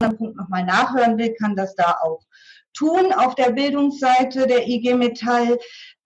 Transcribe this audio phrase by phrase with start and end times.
[0.00, 2.20] anderen Punkt nochmal nachhören will, kann das da auch
[2.72, 5.58] tun auf der Bildungsseite der IG Metall.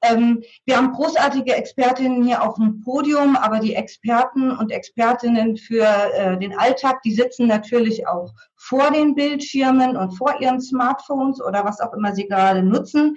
[0.02, 5.84] Ähm, wir haben großartige Expertinnen hier auf dem Podium, aber die Experten und Expertinnen für
[5.84, 11.64] äh, den Alltag, die sitzen natürlich auch vor den Bildschirmen und vor ihren Smartphones oder
[11.64, 13.16] was auch immer sie gerade nutzen.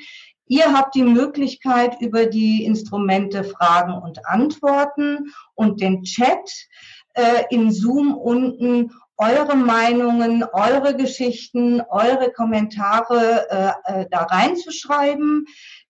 [0.50, 6.50] Ihr habt die Möglichkeit, über die Instrumente Fragen und Antworten und den Chat
[7.16, 15.45] äh, in Zoom unten eure Meinungen, eure Geschichten, eure Kommentare äh, äh, da reinzuschreiben.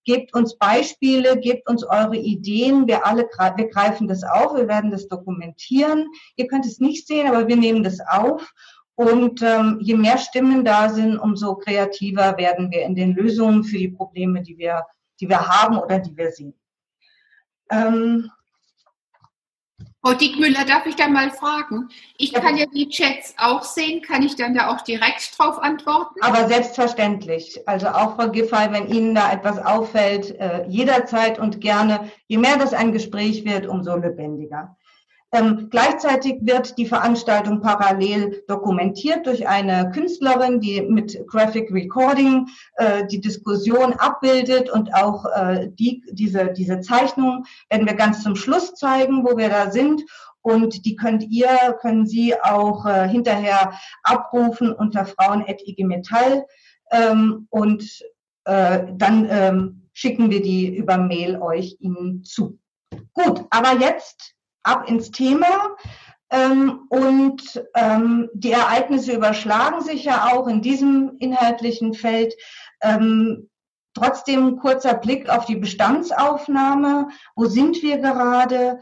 [0.05, 2.87] Gebt uns Beispiele, gebt uns eure Ideen.
[2.87, 6.07] Wir alle, wir greifen das auf, wir werden das dokumentieren.
[6.37, 8.53] Ihr könnt es nicht sehen, aber wir nehmen das auf.
[8.95, 13.77] Und ähm, je mehr Stimmen da sind, umso kreativer werden wir in den Lösungen für
[13.77, 14.85] die Probleme, die wir,
[15.19, 16.55] die wir haben oder die wir sehen.
[17.69, 18.31] Ähm,
[20.07, 21.89] Frau Dickmüller, darf ich da mal fragen?
[22.17, 24.01] Ich kann ja die Chats auch sehen.
[24.01, 26.21] Kann ich dann da auch direkt drauf antworten?
[26.21, 27.59] Aber selbstverständlich.
[27.67, 32.09] Also auch Frau Giffey, wenn Ihnen da etwas auffällt, äh, jederzeit und gerne.
[32.27, 34.76] Je mehr das ein Gespräch wird, umso lebendiger.
[35.33, 43.05] Ähm, gleichzeitig wird die Veranstaltung parallel dokumentiert durch eine Künstlerin, die mit Graphic Recording äh,
[43.07, 48.73] die Diskussion abbildet und auch äh, die, diese, diese Zeichnung werden wir ganz zum Schluss
[48.75, 50.03] zeigen, wo wir da sind.
[50.41, 56.45] Und die könnt ihr, können Sie auch äh, hinterher abrufen unter Frauen.ig Metall.
[56.89, 57.83] Ähm, und
[58.45, 62.57] äh, dann ähm, schicken wir die über Mail euch Ihnen zu.
[63.11, 64.36] Gut, aber jetzt
[64.67, 65.75] ab ins Thema.
[66.29, 72.33] Ähm, und ähm, die Ereignisse überschlagen sich ja auch in diesem inhaltlichen Feld.
[72.81, 73.49] Ähm,
[73.93, 77.07] trotzdem kurzer Blick auf die Bestandsaufnahme.
[77.35, 78.79] Wo sind wir gerade?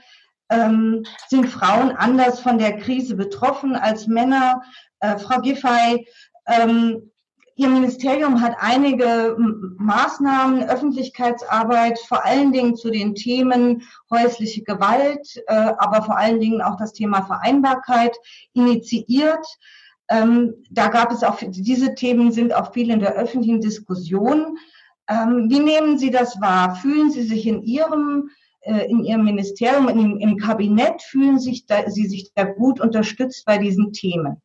[0.49, 4.61] Ähm, sind Frauen anders von der Krise betroffen als Männer?
[4.99, 6.07] Äh, Frau Giffey,
[6.47, 7.11] ähm,
[7.57, 9.37] Ihr Ministerium hat einige
[9.77, 16.61] Maßnahmen, Öffentlichkeitsarbeit, vor allen Dingen zu den Themen häusliche Gewalt, äh, aber vor allen Dingen
[16.61, 18.13] auch das Thema Vereinbarkeit
[18.53, 19.45] initiiert.
[20.09, 24.57] Ähm, da gab es auch, diese Themen sind auch viel in der öffentlichen Diskussion.
[25.07, 26.75] Ähm, wie nehmen Sie das wahr?
[26.75, 28.29] Fühlen Sie sich in Ihrem
[28.65, 34.41] äh, in Ihrem Ministerium, im, Kabinett, fühlen Sie sich da gut unterstützt bei diesen Themen?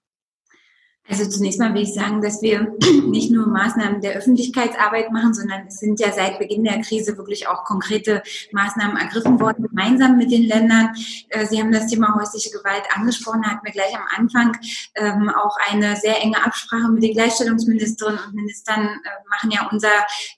[1.10, 2.72] Also zunächst mal will ich sagen, dass wir
[3.08, 7.48] nicht nur Maßnahmen der Öffentlichkeitsarbeit machen, sondern es sind ja seit Beginn der Krise wirklich
[7.48, 8.22] auch konkrete
[8.52, 10.94] Maßnahmen ergriffen worden, gemeinsam mit den Ländern.
[11.30, 14.56] Äh, Sie haben das Thema häusliche Gewalt angesprochen, hatten wir gleich am Anfang
[14.94, 19.88] ähm, auch eine sehr enge Absprache mit den Gleichstellungsministerinnen und Ministern, äh, machen ja unser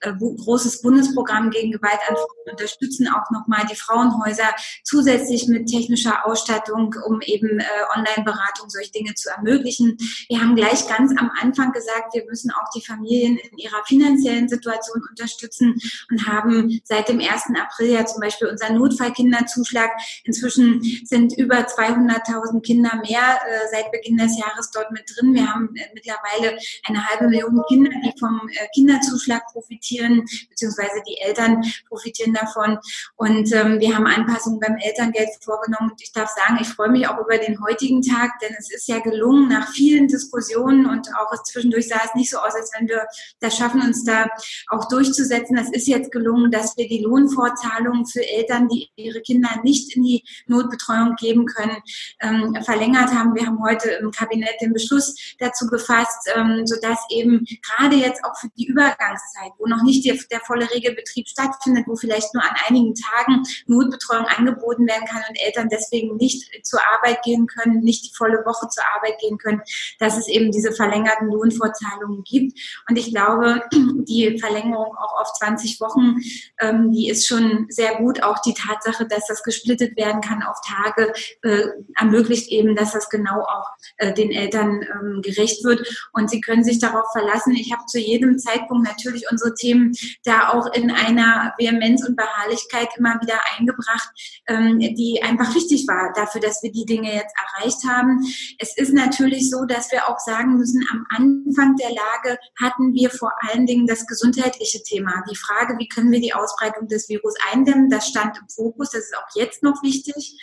[0.00, 4.48] äh, großes Bundesprogramm gegen Gewalt an Frauen, unterstützen auch nochmal die Frauenhäuser
[4.84, 7.60] zusätzlich mit technischer Ausstattung, um eben
[7.96, 9.96] Online-Beratung, solche Dinge zu ermöglichen.
[10.28, 14.48] Wir haben gleich ganz am Anfang gesagt, wir müssen auch die Familien in ihrer finanziellen
[14.48, 15.74] Situation unterstützen
[16.08, 17.46] und haben seit dem 1.
[17.60, 19.90] April ja zum Beispiel unseren Notfallkinderzuschlag.
[20.22, 25.34] Inzwischen sind über 200.000 Kinder mehr äh, seit Beginn des Jahres dort mit drin.
[25.34, 26.56] Wir haben äh, mittlerweile
[26.86, 32.78] eine halbe Million Kinder, die vom äh, Kinderzuschlag profitieren, beziehungsweise die Eltern profitieren davon.
[33.16, 35.90] Und ähm, wir haben Anpassungen beim Elterngeld vorgenommen.
[35.90, 38.86] Und ich darf sagen, ich freue mich auch über den heutigen Tag, denn es ist
[38.86, 42.70] ja gelungen, nach vielen Diskussionen Diskussionen und auch zwischendurch sah es nicht so aus, als
[42.76, 43.06] wenn wir
[43.40, 44.26] das schaffen, uns da
[44.68, 45.56] auch durchzusetzen.
[45.56, 50.02] Das ist jetzt gelungen, dass wir die Lohnfortzahlungen für Eltern, die ihre Kinder nicht in
[50.02, 51.78] die Notbetreuung geben können,
[52.20, 53.34] ähm, verlängert haben.
[53.34, 58.36] Wir haben heute im Kabinett den Beschluss dazu gefasst, ähm, sodass eben gerade jetzt auch
[58.38, 62.56] für die Übergangszeit, wo noch nicht der, der volle Regelbetrieb stattfindet, wo vielleicht nur an
[62.68, 68.04] einigen Tagen Notbetreuung angeboten werden kann und Eltern deswegen nicht zur Arbeit gehen können, nicht
[68.04, 69.62] die volle Woche zur Arbeit gehen können,
[69.98, 72.58] dass es eben diese verlängerten Lohnfortzahlungen gibt.
[72.88, 76.16] Und ich glaube, die Verlängerung auch auf 20 Wochen,
[76.60, 78.22] ähm, die ist schon sehr gut.
[78.22, 81.12] Auch die Tatsache, dass das gesplittet werden kann auf Tage,
[81.42, 85.86] äh, ermöglicht eben, dass das genau auch äh, den Eltern ähm, gerecht wird.
[86.12, 87.54] Und sie können sich darauf verlassen.
[87.54, 89.92] Ich habe zu jedem Zeitpunkt natürlich unsere Themen
[90.24, 94.10] da auch in einer Vehemenz und Beharrlichkeit immer wieder eingebracht,
[94.46, 98.20] ähm, die einfach wichtig war dafür, dass wir die Dinge jetzt erreicht haben.
[98.58, 103.10] Es ist natürlich so, dass wir auch sagen müssen, am Anfang der Lage hatten wir
[103.10, 105.22] vor allen Dingen das gesundheitliche Thema.
[105.30, 109.04] Die Frage, wie können wir die Ausbreitung des Virus eindämmen, das stand im Fokus, das
[109.04, 110.38] ist auch jetzt noch wichtig.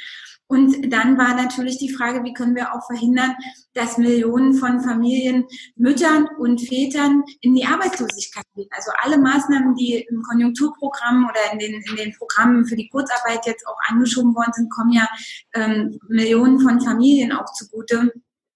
[0.52, 3.36] Und dann war natürlich die Frage, wie können wir auch verhindern,
[3.76, 5.46] dass Millionen von Familien,
[5.76, 8.68] Müttern und Vätern in die Arbeitslosigkeit gehen.
[8.72, 13.46] Also alle Maßnahmen, die im Konjunkturprogramm oder in den, in den Programmen für die Kurzarbeit
[13.46, 15.08] jetzt auch angeschoben worden sind, kommen ja
[15.54, 18.12] ähm, Millionen von Familien auch zugute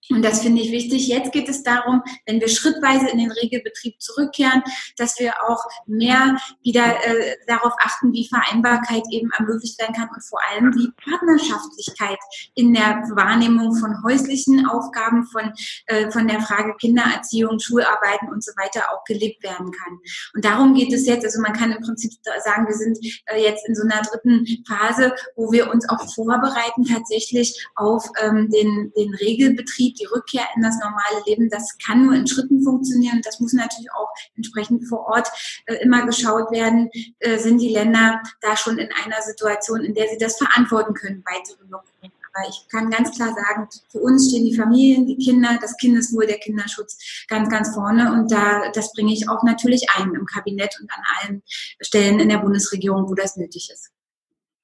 [0.10, 1.08] Und das finde ich wichtig.
[1.08, 4.62] Jetzt geht es darum, wenn wir schrittweise in den Regelbetrieb zurückkehren,
[4.98, 10.24] dass wir auch mehr wieder äh, darauf achten, wie Vereinbarkeit eben ermöglicht werden kann und
[10.24, 12.20] vor allem wie Partnerschaftlichkeit
[12.56, 15.54] in der Wahrnehmung von häuslichen Aufgaben, von,
[15.88, 20.00] äh, von der Frage Kindererziehung, Schularbeiten und so weiter auch gelebt werden kann.
[20.34, 21.24] Und darum geht es jetzt.
[21.24, 22.12] Also man kann im Prinzip
[22.44, 22.98] sagen, wir sind
[23.28, 28.50] äh, jetzt in so einer dritten Phase, wo wir uns auch vorbereiten tatsächlich auf ähm,
[28.50, 33.22] den, den Regelbetrieb die Rückkehr in das normale Leben, das kann nur in Schritten funktionieren.
[33.24, 35.28] Das muss natürlich auch entsprechend vor Ort
[35.66, 40.08] äh, immer geschaut werden, äh, sind die Länder da schon in einer Situation, in der
[40.10, 42.12] sie das verantworten können, weitere Lockerungen.
[42.36, 46.26] Aber ich kann ganz klar sagen, für uns stehen die Familien, die Kinder, das Kindeswohl,
[46.26, 46.98] der Kinderschutz
[47.28, 48.12] ganz, ganz vorne.
[48.12, 51.44] Und da, das bringe ich auch natürlich ein im Kabinett und an allen
[51.80, 53.93] Stellen in der Bundesregierung, wo das nötig ist.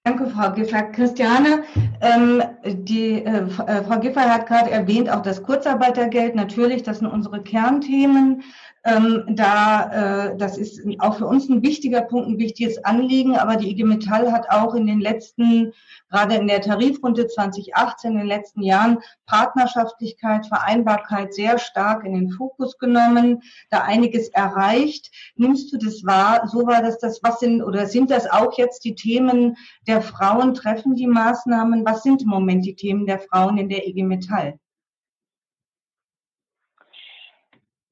[0.05, 0.91] Danke, Frau Giffey.
[0.93, 1.63] Christiane,
[2.01, 6.35] ähm, die, äh, äh, Frau Giffey hat gerade erwähnt, auch das Kurzarbeitergeld.
[6.35, 8.43] Natürlich, das sind unsere Kernthemen.
[8.85, 13.35] Ähm, da, äh, das ist auch für uns ein wichtiger Punkt, ein wichtiges Anliegen.
[13.35, 15.73] Aber die IG Metall hat auch in den letzten,
[16.09, 22.31] gerade in der Tarifrunde 2018, in den letzten Jahren Partnerschaftlichkeit, Vereinbarkeit sehr stark in den
[22.31, 25.11] Fokus genommen, da einiges erreicht.
[25.35, 26.47] Nimmst du das wahr?
[26.47, 30.53] So war das das, was sind, oder sind das auch jetzt die Themen der Frauen?
[30.53, 31.85] Treffen die Maßnahmen?
[31.85, 34.57] Was sind im Moment die Themen der Frauen in der IG Metall?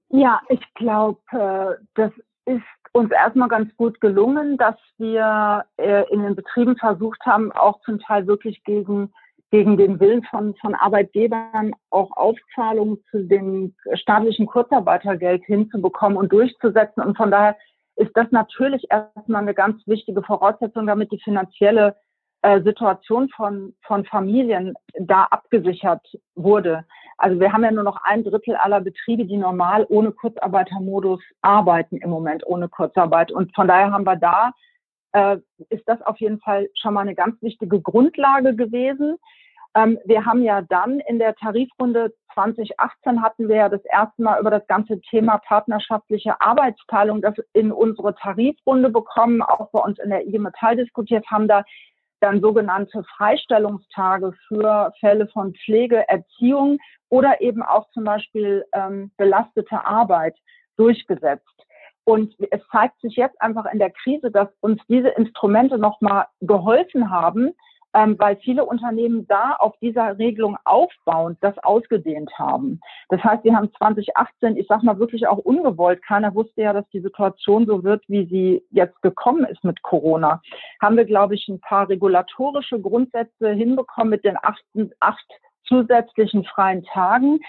[0.09, 2.12] Ja, ich glaube, äh, das
[2.45, 2.63] ist
[2.94, 8.00] uns erstmal ganz gut gelungen, dass wir äh, in den Betrieben versucht haben, auch zum
[8.00, 9.13] Teil wirklich gegen,
[9.51, 17.04] gegen den Willen von, von Arbeitgebern auch Aufzahlungen zu dem staatlichen Kurzarbeitergeld hinzubekommen und durchzusetzen.
[17.04, 17.57] Und von daher
[17.98, 21.95] ist das natürlich erstmal eine ganz wichtige Voraussetzung, damit die finanzielle
[22.44, 26.86] äh, Situation von, von Familien da abgesichert wurde.
[27.18, 31.98] Also wir haben ja nur noch ein Drittel aller Betriebe, die normal ohne Kurzarbeitermodus arbeiten
[31.98, 33.31] im Moment, ohne Kurzarbeit.
[33.31, 34.52] Und von daher haben wir da,
[35.14, 35.38] äh,
[35.69, 39.18] ist das auf jeden Fall schon mal eine ganz wichtige Grundlage gewesen.
[39.75, 44.40] Ähm, wir haben ja dann in der Tarifrunde 2018 hatten wir ja das erste Mal
[44.40, 50.12] über das ganze Thema partnerschaftliche Arbeitsteilung das in unsere Tarifrunde bekommen, auch bei uns in
[50.12, 51.64] der IG Metall diskutiert haben, da
[52.19, 56.80] dann sogenannte Freistellungstage für Fälle von Pflege, Erziehung
[57.10, 60.36] oder eben auch zum Beispiel ähm, belastete Arbeit
[60.78, 61.46] durchgesetzt.
[62.04, 67.10] Und es zeigt sich jetzt einfach in der Krise, dass uns diese Instrumente nochmal geholfen
[67.12, 67.54] haben,
[67.94, 72.80] ähm, weil viele Unternehmen da auf dieser Regelung aufbauend das ausgedehnt haben.
[73.10, 76.88] Das heißt, wir haben 2018, ich sag mal wirklich auch ungewollt, keiner wusste ja, dass
[76.89, 80.42] die Situation so wird, wie sie jetzt gekommen ist mit Corona,
[80.81, 84.63] haben wir, glaube ich, ein paar regulatorische Grundsätze hinbekommen mit den acht,
[85.00, 85.25] acht
[85.66, 87.40] zusätzlichen freien Tagen,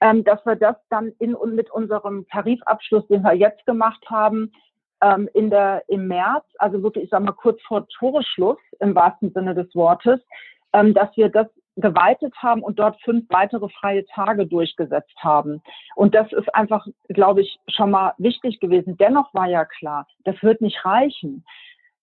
[0.00, 4.52] ähm, dass wir das dann in mit unserem Tarifabschluss, den wir jetzt gemacht haben,
[5.02, 9.32] ähm, in der, im März, also wirklich, ich sage mal, kurz vor Toreschluss im wahrsten
[9.32, 10.20] Sinne des Wortes,
[10.72, 15.62] ähm, dass wir das geweitet haben und dort fünf weitere freie Tage durchgesetzt haben.
[15.96, 18.96] Und das ist einfach, glaube ich, schon mal wichtig gewesen.
[18.98, 21.44] Dennoch war ja klar, das wird nicht reichen.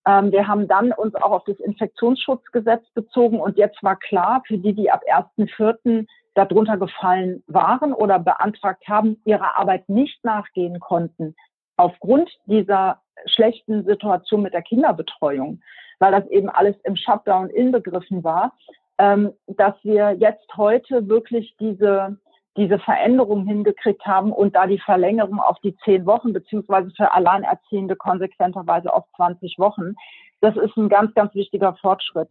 [0.08, 4.58] Ähm, wir haben dann uns auch auf das Infektionsschutzgesetz bezogen und jetzt war klar, für
[4.58, 6.08] die, die ab 1.4.
[6.34, 11.36] darunter gefallen waren oder beantragt haben, ihrer Arbeit nicht nachgehen konnten,
[11.80, 15.62] aufgrund dieser schlechten Situation mit der Kinderbetreuung,
[16.00, 18.54] weil das eben alles im Shutdown inbegriffen war,
[18.98, 22.18] ähm, dass wir jetzt heute wirklich diese
[22.58, 27.96] diese Veränderung hingekriegt haben und da die Verlängerung auf die zehn Wochen beziehungsweise für Alleinerziehende
[27.96, 29.96] konsequenterweise auf 20 Wochen.
[30.42, 32.28] Das ist ein ganz, ganz wichtiger Fortschritt.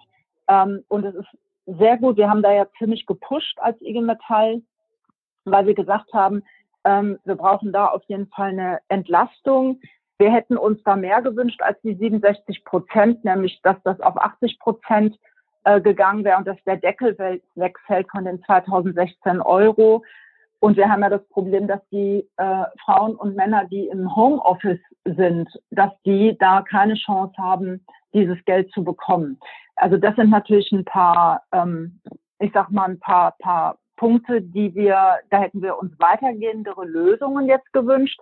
[0.49, 1.28] Ähm, und es ist
[1.64, 2.19] sehr gut.
[2.19, 4.61] Wir haben da ja ziemlich gepusht als IG Metall,
[5.45, 6.43] weil wir gesagt haben,
[6.88, 9.80] ähm, wir brauchen da auf jeden Fall eine Entlastung.
[10.18, 14.59] Wir hätten uns da mehr gewünscht als die 67 Prozent, nämlich dass das auf 80
[14.59, 15.18] Prozent
[15.64, 20.02] äh, gegangen wäre und dass der Deckel wegfällt von den 2016 Euro.
[20.61, 24.80] Und wir haben ja das Problem, dass die äh, Frauen und Männer, die im Homeoffice
[25.04, 29.38] sind, dass die da keine Chance haben, dieses Geld zu bekommen.
[29.76, 32.00] Also das sind natürlich ein paar, ähm,
[32.40, 37.47] ich sag mal, ein paar, paar Punkte, die wir, da hätten wir uns weitergehendere Lösungen
[37.47, 38.19] jetzt gewünscht.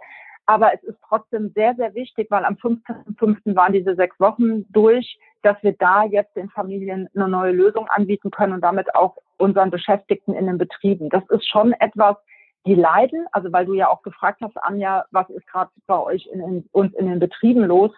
[0.46, 3.56] Aber es ist trotzdem sehr, sehr wichtig, weil am 15.05.
[3.56, 8.30] waren diese sechs Wochen durch, dass wir da jetzt den Familien eine neue Lösung anbieten
[8.30, 11.08] können und damit auch unseren Beschäftigten in den Betrieben.
[11.10, 12.16] Das ist schon etwas,
[12.64, 16.26] die leiden, also weil du ja auch gefragt hast, Anja, was ist gerade bei euch
[16.32, 17.92] in, in, uns in den Betrieben los?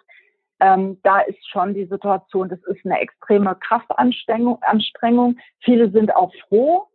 [0.59, 4.61] Ähm, da ist schon die Situation, das ist eine extreme Kraftanstrengung.
[4.61, 5.37] Anstrengung.
[5.61, 6.88] Viele sind auch froh,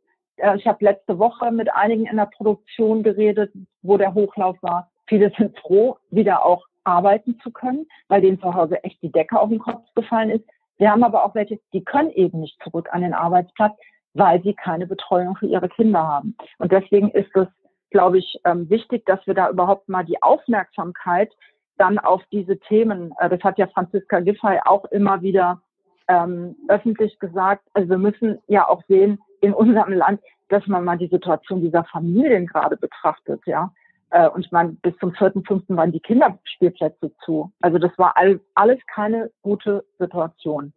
[0.56, 4.90] ich habe letzte Woche mit einigen in der Produktion geredet, wo der Hochlauf war.
[5.06, 9.40] Viele sind froh, wieder auch arbeiten zu können, weil denen zu Hause echt die Decke
[9.40, 10.44] auf den Kopf gefallen ist.
[10.76, 13.74] Wir haben aber auch welche, die können eben nicht zurück an den Arbeitsplatz,
[14.12, 16.36] weil sie keine Betreuung für ihre Kinder haben.
[16.58, 17.48] Und deswegen ist es,
[17.90, 21.32] glaube ich, ähm, wichtig, dass wir da überhaupt mal die Aufmerksamkeit
[21.76, 25.60] dann auf diese Themen, äh, das hat ja Franziska Giffey auch immer wieder
[26.08, 30.98] ähm, öffentlich gesagt, also wir müssen ja auch sehen in unserem Land, dass man mal
[30.98, 33.72] die Situation dieser Familien gerade betrachtet, ja.
[34.10, 37.50] Äh, und man bis zum vierten, fünften waren die Kinderspielplätze zu.
[37.60, 40.72] Also das war all, alles keine gute Situation.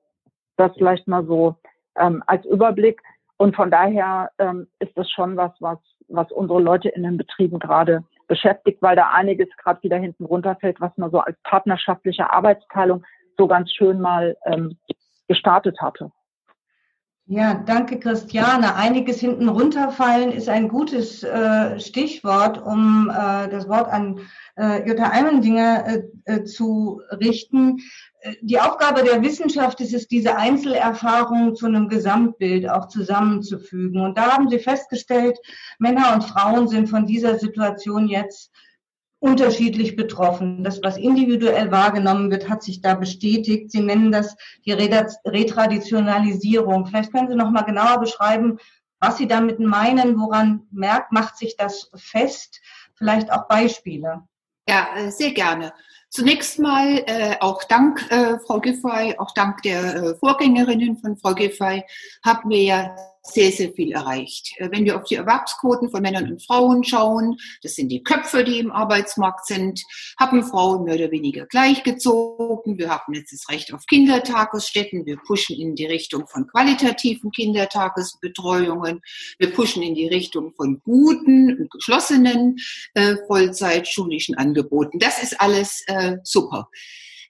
[0.55, 1.55] Das vielleicht mal so
[1.97, 3.01] ähm, als Überblick.
[3.37, 7.59] Und von daher ähm, ist das schon was, was, was unsere Leute in den Betrieben
[7.59, 13.05] gerade beschäftigt, weil da einiges gerade wieder hinten runterfällt, was man so als partnerschaftliche Arbeitsteilung
[13.37, 14.77] so ganz schön mal ähm,
[15.27, 16.11] gestartet hatte.
[17.29, 18.75] Ja, danke Christiane.
[18.75, 24.21] Einiges hinten runterfallen ist ein gutes äh, Stichwort, um äh, das Wort an
[24.55, 27.79] äh, Jutta Eimendinger äh, äh, zu richten.
[28.21, 33.99] Äh, die Aufgabe der Wissenschaft ist es, diese Einzelerfahrungen zu einem Gesamtbild auch zusammenzufügen.
[33.99, 35.37] Und da haben Sie festgestellt,
[35.79, 38.53] Männer und Frauen sind von dieser Situation jetzt
[39.19, 40.63] unterschiedlich betroffen.
[40.63, 43.71] Das, was individuell wahrgenommen wird, hat sich da bestätigt.
[43.71, 46.85] Sie nennen das die Retraditionalisierung.
[46.85, 48.59] Vielleicht können Sie noch mal genauer beschreiben,
[48.99, 52.61] was Sie damit meinen, woran merkt, macht sich das fest?
[52.95, 54.23] Vielleicht auch Beispiele.
[54.67, 55.73] Ja, äh, sehr gerne.
[56.09, 61.33] Zunächst mal äh, auch dank äh, Frau Giffey, auch dank der äh, Vorgängerinnen von Frau
[61.33, 61.83] Giffey,
[62.23, 62.95] haben wir ja
[63.27, 64.53] sehr, sehr viel erreicht.
[64.57, 68.43] Äh, wenn wir auf die Erwerbsquoten von Männern und Frauen schauen, das sind die Köpfe,
[68.43, 69.83] die im Arbeitsmarkt sind,
[70.19, 72.77] haben Frauen mehr oder weniger gleichgezogen.
[72.77, 75.05] Wir haben jetzt das Recht auf Kindertagesstätten.
[75.05, 79.01] Wir pushen in die Richtung von qualitativen Kindertagesbetreuungen.
[79.37, 82.57] Wir pushen in die Richtung von guten und geschlossenen
[82.93, 84.99] äh, Vollzeitschulischen Angeboten.
[84.99, 86.69] Das ist alles äh, super.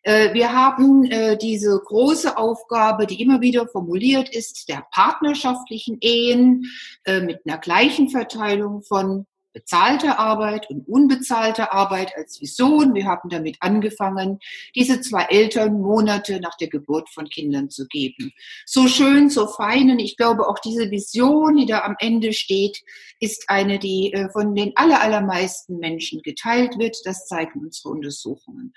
[0.07, 6.71] Äh, wir haben äh, diese große Aufgabe, die immer wieder formuliert ist, der partnerschaftlichen Ehen
[7.03, 9.25] äh, mit einer gleichen Verteilung von
[9.57, 12.93] bezahlte Arbeit und unbezahlte Arbeit als Vision.
[12.93, 14.37] Wir haben damit angefangen,
[14.75, 18.33] diese zwei Eltern Monate nach der Geburt von Kindern zu geben.
[18.67, 19.89] So schön, so fein.
[19.89, 22.83] Und ich glaube, auch diese Vision, die da am Ende steht,
[23.19, 26.97] ist eine, die äh, von den allermeisten Menschen geteilt wird.
[27.05, 28.75] Das zeigen unsere Untersuchungen.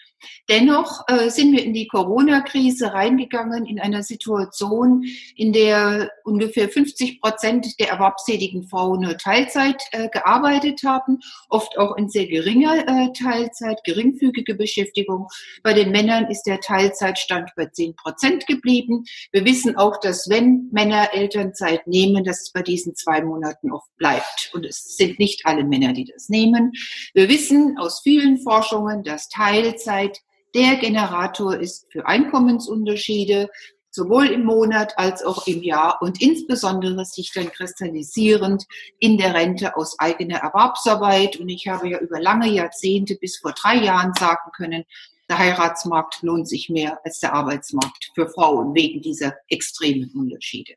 [0.48, 5.04] Dennoch äh, sind wir in die Corona-Krise reingegangen in einer Situation,
[5.36, 11.78] in der ungefähr 50 Prozent der erwerbstätigen Frauen nur Teilzeit äh, gearbeitet gearbeitet haben, oft
[11.78, 15.28] auch in sehr geringer äh, Teilzeit, geringfügige Beschäftigung.
[15.62, 19.04] Bei den Männern ist der Teilzeitstand bei 10 Prozent geblieben.
[19.32, 23.94] Wir wissen auch, dass wenn Männer Elternzeit nehmen, dass es bei diesen zwei Monaten oft
[23.96, 24.50] bleibt.
[24.54, 26.72] Und es sind nicht alle Männer, die das nehmen.
[27.14, 30.18] Wir wissen aus vielen Forschungen, dass Teilzeit
[30.54, 33.48] der Generator ist für Einkommensunterschiede,
[33.90, 38.66] sowohl im Monat als auch im Jahr und insbesondere sich dann kristallisierend
[38.98, 41.36] in der Rente aus eigener Erwerbsarbeit.
[41.36, 44.84] Und ich habe ja über lange Jahrzehnte bis vor drei Jahren sagen können,
[45.28, 50.74] der Heiratsmarkt lohnt sich mehr als der Arbeitsmarkt für Frauen wegen dieser extremen Unterschiede.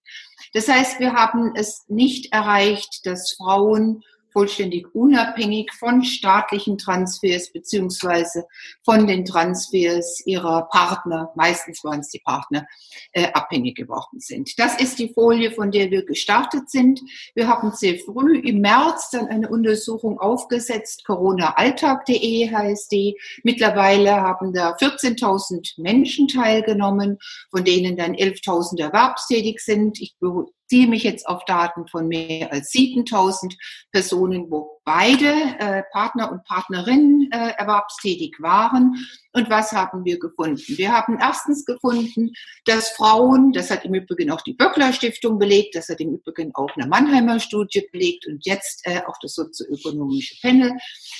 [0.53, 8.45] Das heißt, wir haben es nicht erreicht, dass Frauen vollständig unabhängig von staatlichen Transfers beziehungsweise
[8.83, 12.65] von den Transfers ihrer Partner, meistens waren es die Partner,
[13.13, 14.59] äh, abhängig geworden sind.
[14.59, 16.99] Das ist die Folie, von der wir gestartet sind.
[17.35, 23.17] Wir haben sehr früh im März dann eine Untersuchung aufgesetzt, coronaalltag.de heißt die.
[23.43, 27.19] Mittlerweile haben da 14.000 Menschen teilgenommen,
[27.51, 30.01] von denen dann 11.000 erwerbstätig sind.
[30.01, 30.15] Ich
[30.63, 33.55] beziehe mich jetzt auf Daten von mehr als 7000
[33.91, 35.27] Personen, wo beide
[35.59, 38.95] äh, Partner und Partnerinnen äh, erwerbstätig waren.
[39.33, 40.63] Und was haben wir gefunden?
[40.77, 42.31] Wir haben erstens gefunden,
[42.65, 46.51] dass Frauen, das hat im Übrigen auch die Böckler Stiftung belegt, das hat im Übrigen
[46.55, 50.73] auch eine Mannheimer Studie belegt und jetzt äh, auch das sozioökonomische Panel,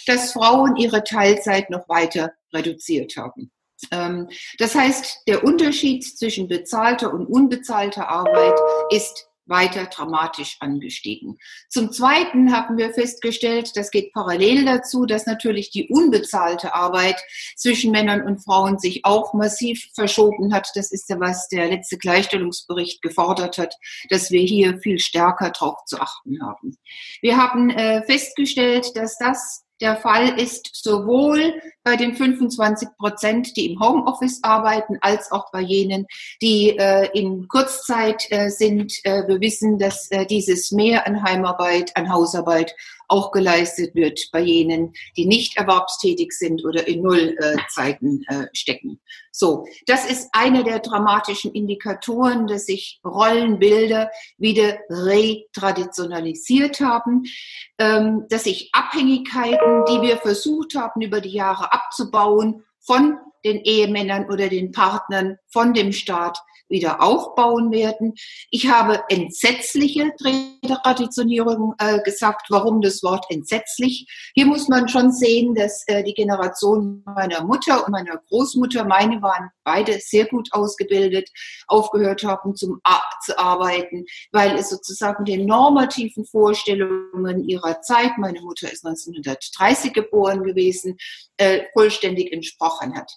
[0.08, 3.52] dass Frauen ihre Teilzeit noch weiter reduziert haben.
[3.92, 8.58] Ähm, das heißt, der Unterschied zwischen bezahlter und unbezahlter Arbeit
[8.90, 11.38] ist weiter dramatisch angestiegen.
[11.70, 17.22] Zum Zweiten haben wir festgestellt, das geht parallel dazu, dass natürlich die unbezahlte Arbeit
[17.56, 20.70] zwischen Männern und Frauen sich auch massiv verschoben hat.
[20.76, 23.76] Das ist ja, was der letzte Gleichstellungsbericht gefordert hat,
[24.10, 26.78] dass wir hier viel stärker drauf zu achten haben.
[27.22, 33.72] Wir haben äh, festgestellt, dass das der Fall ist, sowohl bei den 25 Prozent, die
[33.72, 36.08] im Homeoffice arbeiten, als auch bei jenen,
[36.42, 38.94] die äh, in Kurzzeit äh, sind.
[39.04, 42.74] Äh, wir wissen, dass äh, dieses Mehr an Heimarbeit, an Hausarbeit
[43.14, 49.00] auch geleistet wird bei jenen, die nicht erwerbstätig sind oder in Nullzeiten äh, stecken.
[49.32, 57.26] So, das ist einer der dramatischen Indikatoren, dass sich Rollenbilder wieder retraditionalisiert haben,
[57.78, 64.30] ähm, dass sich Abhängigkeiten, die wir versucht haben, über die Jahre abzubauen, von den Ehemännern
[64.30, 66.40] oder den Partnern, von dem Staat,
[66.74, 68.14] wieder aufbauen werden.
[68.50, 70.12] Ich habe entsetzliche
[70.66, 72.48] Traditionierung äh, gesagt.
[72.50, 74.08] Warum das Wort entsetzlich?
[74.34, 79.22] Hier muss man schon sehen, dass äh, die Generation meiner Mutter und meiner Großmutter, meine
[79.22, 81.30] waren beide sehr gut ausgebildet,
[81.68, 82.82] aufgehört haben zum
[83.24, 90.44] zu arbeiten, weil es sozusagen den normativen Vorstellungen ihrer Zeit, meine Mutter ist 1930 geboren
[90.44, 90.98] gewesen,
[91.38, 93.12] äh, vollständig entsprochen hat.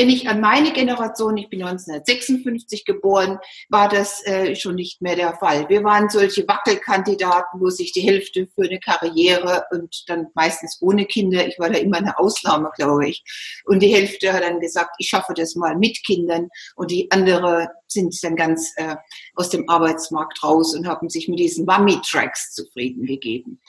[0.00, 3.38] Wenn ich an meine Generation, ich bin 1956 geboren,
[3.68, 5.68] war das äh, schon nicht mehr der Fall.
[5.68, 11.04] Wir waren solche Wackelkandidaten, wo sich die Hälfte für eine Karriere und dann meistens ohne
[11.04, 13.22] Kinder, ich war da immer eine Ausnahme, glaube ich,
[13.66, 17.68] und die Hälfte hat dann gesagt, ich schaffe das mal mit Kindern und die andere
[17.86, 18.96] sind dann ganz äh,
[19.34, 23.60] aus dem Arbeitsmarkt raus und haben sich mit diesen Mummy-Tracks zufrieden gegeben.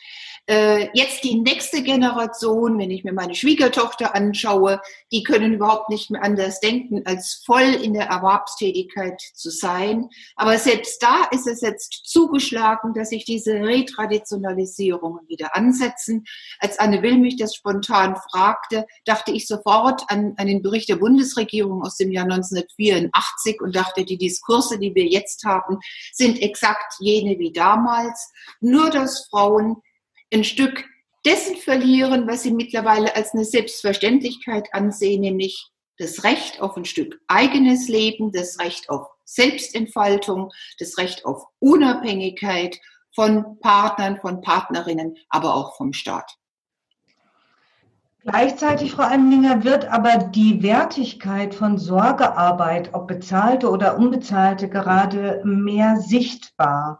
[0.47, 4.81] Äh, jetzt die nächste Generation, wenn ich mir meine Schwiegertochter anschaue,
[5.11, 10.09] die können überhaupt nicht mehr anders denken, als voll in der Erwerbstätigkeit zu sein.
[10.35, 16.25] Aber selbst da ist es jetzt zugeschlagen, dass sich diese Retraditionalisierungen wieder ansetzen.
[16.59, 20.95] Als Anne Will mich das spontan fragte, dachte ich sofort an, an den Bericht der
[20.95, 25.77] Bundesregierung aus dem Jahr 1984 und dachte, die Diskurse, die wir jetzt haben,
[26.11, 28.31] sind exakt jene wie damals.
[28.59, 29.77] Nur dass Frauen
[30.33, 30.85] ein Stück
[31.25, 37.19] dessen verlieren, was sie mittlerweile als eine Selbstverständlichkeit ansehen, nämlich das Recht auf ein Stück
[37.27, 42.79] eigenes Leben, das Recht auf Selbstentfaltung, das Recht auf Unabhängigkeit
[43.13, 46.37] von Partnern, von Partnerinnen, aber auch vom Staat.
[48.23, 55.97] Gleichzeitig, Frau Almendinger, wird aber die Wertigkeit von Sorgearbeit, ob bezahlte oder unbezahlte, gerade mehr
[55.97, 56.99] sichtbar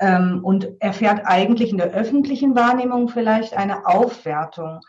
[0.00, 4.80] ähm, und erfährt eigentlich in der öffentlichen Wahrnehmung vielleicht eine Aufwertung.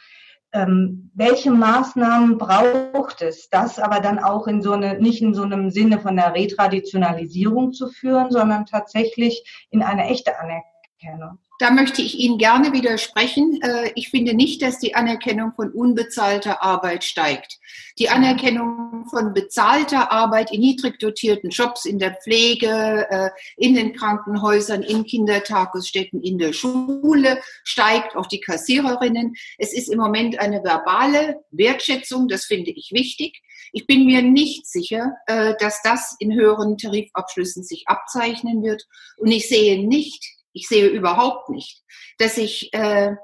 [0.51, 5.43] Ähm, welche Maßnahmen braucht es, das aber dann auch in so eine, nicht in so
[5.43, 11.39] einem Sinne von der Retraditionalisierung zu führen, sondern tatsächlich in eine echte Anerkennung?
[11.57, 13.61] Da möchte ich Ihnen gerne widersprechen.
[13.61, 17.59] Äh, ich finde nicht, dass die Anerkennung von unbezahlter Arbeit steigt.
[17.97, 23.93] Die Anerkennung von bezahlter Arbeit in niedrig dotierten Jobs in der Pflege, äh, in den
[23.93, 28.17] Krankenhäusern, in Kindertagesstätten, in der Schule steigt.
[28.17, 29.35] Auch die Kassiererinnen.
[29.57, 32.27] Es ist im Moment eine verbale Wertschätzung.
[32.27, 33.41] Das finde ich wichtig.
[33.71, 38.85] Ich bin mir nicht sicher, äh, dass das in höheren Tarifabschlüssen sich abzeichnen wird.
[39.17, 41.83] Und ich sehe nicht, ich sehe überhaupt nicht,
[42.17, 43.15] dass ich äh,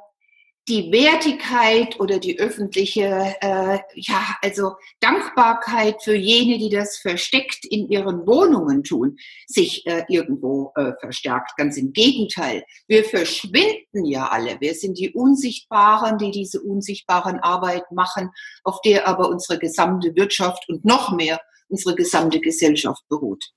[0.68, 7.90] die Wertigkeit oder die öffentliche, äh, ja, also Dankbarkeit für jene, die das versteckt in
[7.90, 9.18] ihren Wohnungen tun,
[9.48, 11.58] sich äh, irgendwo äh, verstärkt.
[11.58, 12.64] Ganz im Gegenteil.
[12.88, 14.62] Wir verschwinden ja alle.
[14.62, 18.30] Wir sind die Unsichtbaren, die diese unsichtbaren Arbeit machen,
[18.64, 23.52] auf der aber unsere gesamte Wirtschaft und noch mehr unsere gesamte Gesellschaft beruht.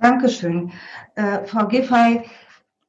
[0.00, 0.72] Dankeschön.
[1.14, 2.22] Äh, Frau Giffey,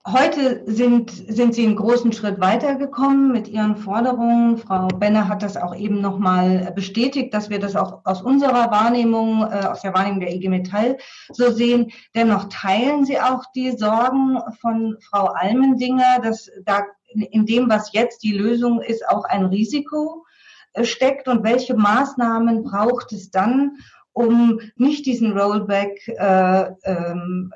[0.07, 4.57] Heute sind, sind Sie einen großen Schritt weitergekommen mit Ihren Forderungen.
[4.57, 9.43] Frau Benner hat das auch eben nochmal bestätigt, dass wir das auch aus unserer Wahrnehmung,
[9.43, 10.97] äh, aus der Wahrnehmung der IG Metall
[11.31, 11.91] so sehen.
[12.15, 16.81] Dennoch teilen Sie auch die Sorgen von Frau Almendinger, dass da
[17.13, 20.25] in dem, was jetzt die Lösung ist, auch ein Risiko
[20.73, 23.77] äh, steckt und welche Maßnahmen braucht es dann,
[24.13, 27.53] um nicht diesen Rollback äh, ähm,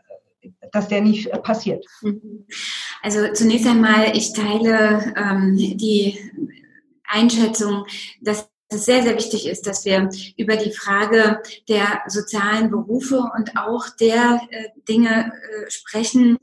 [0.72, 1.86] dass der nicht äh, passiert?
[3.02, 6.18] Also zunächst einmal, ich teile ähm, die
[7.08, 7.86] Einschätzung,
[8.22, 13.58] dass es sehr, sehr wichtig ist, dass wir über die Frage der sozialen Berufe und
[13.58, 16.38] auch der äh, Dinge äh, sprechen,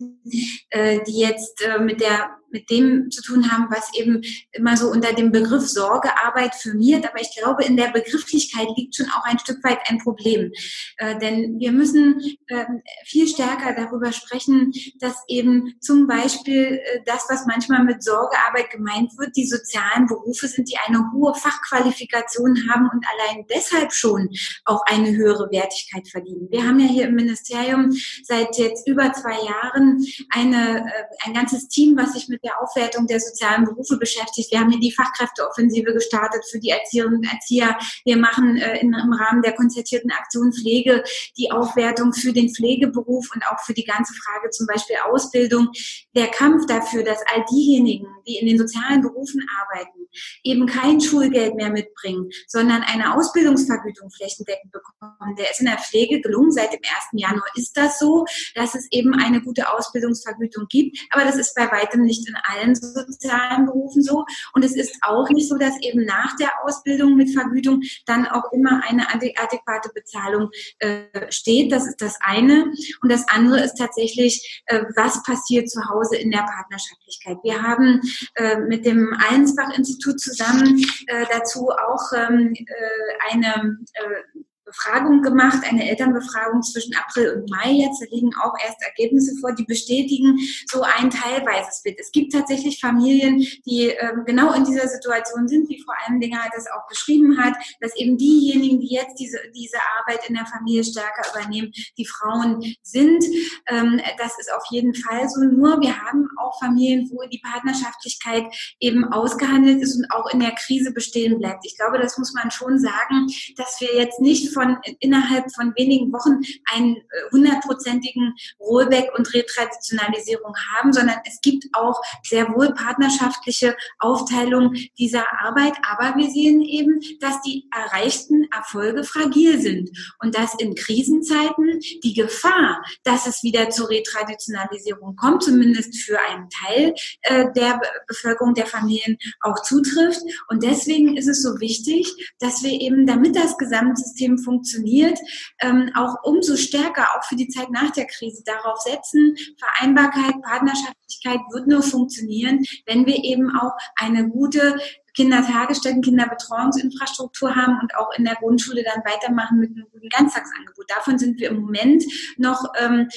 [0.70, 4.88] äh, die jetzt äh, mit der mit dem zu tun haben, was eben immer so
[4.88, 7.06] unter dem Begriff Sorgearbeit firmiert.
[7.06, 10.52] Aber ich glaube, in der Begrifflichkeit liegt schon auch ein Stück weit ein Problem.
[10.98, 12.64] Äh, denn wir müssen äh,
[13.04, 19.12] viel stärker darüber sprechen, dass eben zum Beispiel äh, das, was manchmal mit Sorgearbeit gemeint
[19.18, 24.28] wird, die sozialen Berufe sind, die eine hohe Fachqualifikation haben und allein deshalb schon
[24.64, 26.48] auch eine höhere Wertigkeit verdienen.
[26.50, 27.90] Wir haben ja hier im Ministerium
[28.24, 33.06] seit jetzt über zwei Jahren eine, äh, ein ganzes Team, was sich mit der Aufwertung
[33.06, 34.50] der sozialen Berufe beschäftigt.
[34.50, 37.78] Wir haben hier die Fachkräfteoffensive gestartet für die Erzieherinnen und Erzieher.
[38.04, 41.02] Wir machen äh, in, im Rahmen der konzertierten Aktion Pflege
[41.36, 45.68] die Aufwertung für den Pflegeberuf und auch für die ganze Frage zum Beispiel Ausbildung.
[46.14, 50.02] Der Kampf dafür, dass all diejenigen, die in den sozialen Berufen arbeiten,
[50.42, 55.36] eben kein Schulgeld mehr mitbringen, sondern eine Ausbildungsvergütung flächendeckend bekommen.
[55.36, 56.50] Der ist in der Pflege gelungen.
[56.50, 57.22] Seit dem 1.
[57.22, 60.98] Januar ist das so, dass es eben eine gute Ausbildungsvergütung gibt.
[61.10, 64.24] Aber das ist bei weitem nicht in allen sozialen Berufen so.
[64.54, 68.52] Und es ist auch nicht so, dass eben nach der Ausbildung mit Vergütung dann auch
[68.52, 71.72] immer eine adäquate Bezahlung äh, steht.
[71.72, 72.72] Das ist das eine.
[73.00, 77.38] Und das andere ist tatsächlich, äh, was passiert zu Hause in der Partnerschaftlichkeit.
[77.42, 78.00] Wir haben
[78.34, 84.42] äh, mit dem Allensbach-Institut Institut zusammen äh, dazu auch ähm, äh, eine äh,
[84.72, 88.00] Befragung gemacht, eine Elternbefragung zwischen April und Mai jetzt.
[88.00, 90.38] Da liegen auch erst Ergebnisse vor, die bestätigen
[90.70, 91.98] so ein teilweises Bild.
[92.00, 96.66] Es gibt tatsächlich Familien, die ähm, genau in dieser Situation sind, wie Frau Almendinger das
[96.70, 101.22] auch beschrieben hat, dass eben diejenigen, die jetzt diese, diese Arbeit in der Familie stärker
[101.30, 103.24] übernehmen, die Frauen sind.
[103.68, 105.42] Ähm, das ist auf jeden Fall so.
[105.42, 108.44] Nur wir haben auch Familien, wo die Partnerschaftlichkeit
[108.80, 111.66] eben ausgehandelt ist und auch in der Krise bestehen bleibt.
[111.66, 115.72] Ich glaube, das muss man schon sagen, dass wir jetzt nicht von von innerhalb von
[115.76, 116.40] wenigen Wochen
[116.72, 117.00] einen äh,
[117.32, 125.74] hundertprozentigen Rollback und Retraditionalisierung haben, sondern es gibt auch sehr wohl partnerschaftliche Aufteilung dieser Arbeit.
[125.88, 132.14] Aber wir sehen eben, dass die erreichten Erfolge fragil sind und dass in Krisenzeiten die
[132.14, 138.66] Gefahr, dass es wieder zur Retraditionalisierung kommt, zumindest für einen Teil äh, der Bevölkerung der
[138.66, 140.20] Familien auch zutrifft.
[140.48, 145.18] Und deswegen ist es so wichtig, dass wir eben, damit das Gesamtsystem funktioniert, funktioniert,
[145.60, 151.40] ähm, auch umso stärker, auch für die Zeit nach der Krise, darauf setzen, Vereinbarkeit, Partnerschaftlichkeit
[151.52, 154.78] wird nur funktionieren, wenn wir eben auch eine gute
[155.14, 160.86] Kindertagesstätten, Kinderbetreuungsinfrastruktur haben und auch in der Grundschule dann weitermachen mit einem guten Ganztagsangebot.
[160.88, 162.04] Davon sind wir im Moment
[162.38, 163.08] noch ähm,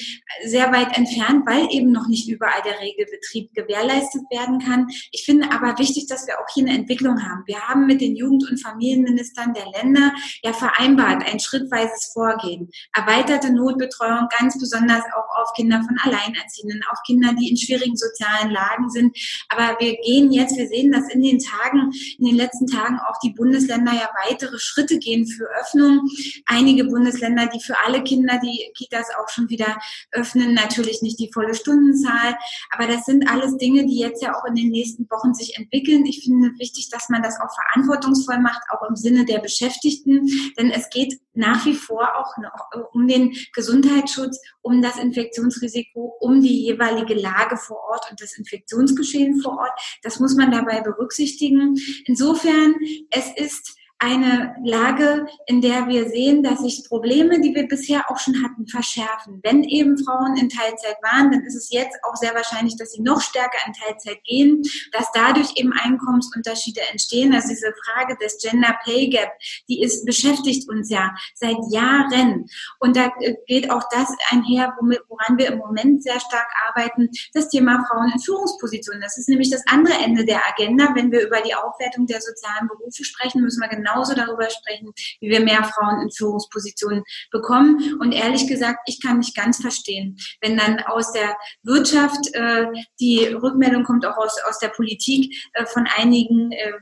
[0.44, 4.86] sehr weit entfernt, weil eben noch nicht überall der Regelbetrieb gewährleistet werden kann.
[5.10, 7.42] Ich finde aber wichtig, dass wir auch hier eine Entwicklung haben.
[7.46, 13.52] Wir haben mit den Jugend- und Familienministern der Länder ja vereinbart ein schrittweises Vorgehen, erweiterte
[13.52, 18.90] Notbetreuung, ganz besonders auch auf Kinder von Alleinerziehenden, auf Kinder, die in schwierigen sozialen Lagen
[18.90, 19.16] sind.
[19.48, 21.85] Aber wir gehen jetzt, wir sehen das in den Tagen,
[22.18, 26.08] in den letzten Tagen auch die Bundesländer ja weitere Schritte gehen für Öffnung.
[26.46, 29.78] Einige Bundesländer, die für alle Kinder die Kitas auch schon wieder
[30.12, 32.36] öffnen, natürlich nicht die volle Stundenzahl.
[32.70, 36.06] Aber das sind alles Dinge, die jetzt ja auch in den nächsten Wochen sich entwickeln.
[36.06, 40.28] Ich finde wichtig, dass man das auch verantwortungsvoll macht, auch im Sinne der Beschäftigten.
[40.58, 46.40] Denn es geht nach wie vor auch noch um den Gesundheitsschutz, um das Infektionsrisiko, um
[46.40, 49.98] die jeweilige Lage vor Ort und das Infektionsgeschehen vor Ort.
[50.02, 51.76] Das muss man dabei berücksichtigen.
[52.06, 52.74] Insofern,
[53.10, 58.18] es ist eine Lage, in der wir sehen, dass sich Probleme, die wir bisher auch
[58.18, 59.40] schon hatten, verschärfen.
[59.42, 63.00] Wenn eben Frauen in Teilzeit waren, dann ist es jetzt auch sehr wahrscheinlich, dass sie
[63.00, 67.32] noch stärker in Teilzeit gehen, dass dadurch eben Einkommensunterschiede entstehen.
[67.32, 69.30] Also diese Frage des Gender Pay Gap,
[69.68, 72.46] die ist, beschäftigt uns ja seit Jahren.
[72.80, 74.76] Und da äh, geht auch das einher,
[75.08, 79.00] woran wir im Moment sehr stark arbeiten, das Thema Frauen in Führungspositionen.
[79.00, 80.94] Das ist nämlich das andere Ende der Agenda.
[80.94, 84.92] Wenn wir über die Aufwertung der sozialen Berufe sprechen, müssen wir genau genauso darüber sprechen,
[85.20, 87.98] wie wir mehr Frauen in Führungspositionen bekommen.
[88.00, 92.66] Und ehrlich gesagt, ich kann nicht ganz verstehen, wenn dann aus der Wirtschaft äh,
[93.00, 96.72] die Rückmeldung kommt, auch aus, aus der Politik äh, von einigen, äh,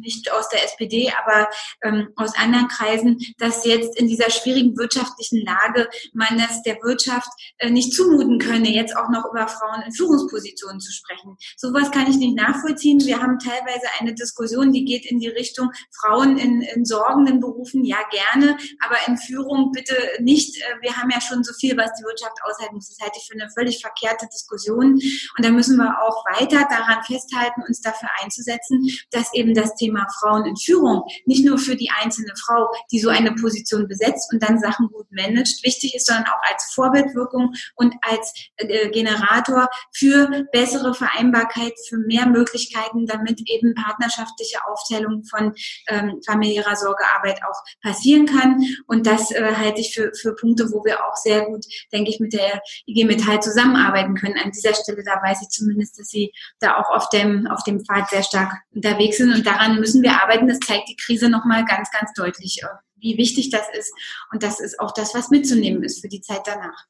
[0.00, 1.48] nicht aus der SPD, aber
[1.82, 7.28] ähm, aus anderen Kreisen, dass jetzt in dieser schwierigen wirtschaftlichen Lage man es der Wirtschaft
[7.58, 11.36] äh, nicht zumuten könne, jetzt auch noch über Frauen in Führungspositionen zu sprechen.
[11.56, 13.00] Sowas kann ich nicht nachvollziehen.
[13.04, 17.84] Wir haben teilweise eine Diskussion, die geht in die Richtung Frauen in, in sorgenden Berufen,
[17.84, 20.56] ja gerne, aber in Führung bitte nicht.
[20.58, 22.88] Äh, wir haben ja schon so viel, was die Wirtschaft aushalten muss.
[22.88, 24.94] Das halte ich für eine völlig verkehrte Diskussion.
[24.94, 29.83] Und da müssen wir auch weiter daran festhalten, uns dafür einzusetzen, dass eben das Thema
[29.84, 34.32] Thema Frauen in Führung nicht nur für die einzelne Frau, die so eine Position besetzt
[34.32, 39.68] und dann Sachen gut managt, wichtig ist, sondern auch als Vorbildwirkung und als äh, Generator
[39.94, 45.52] für bessere Vereinbarkeit, für mehr Möglichkeiten, damit eben partnerschaftliche Aufteilung von
[45.88, 48.62] ähm, familiärer Sorgearbeit auch passieren kann.
[48.86, 52.20] Und das äh, halte ich für, für Punkte, wo wir auch sehr gut, denke ich,
[52.20, 54.38] mit der IG Metall zusammenarbeiten können.
[54.42, 57.84] An dieser Stelle, da weiß ich zumindest, dass Sie da auch auf dem, auf dem
[57.84, 60.48] Pfad sehr stark unterwegs sind und daran müssen wir arbeiten.
[60.48, 63.92] Das zeigt die Krise nochmal ganz, ganz deutlich, äh, wie wichtig das ist.
[64.32, 66.86] Und das ist auch das, was mitzunehmen ist für die Zeit danach.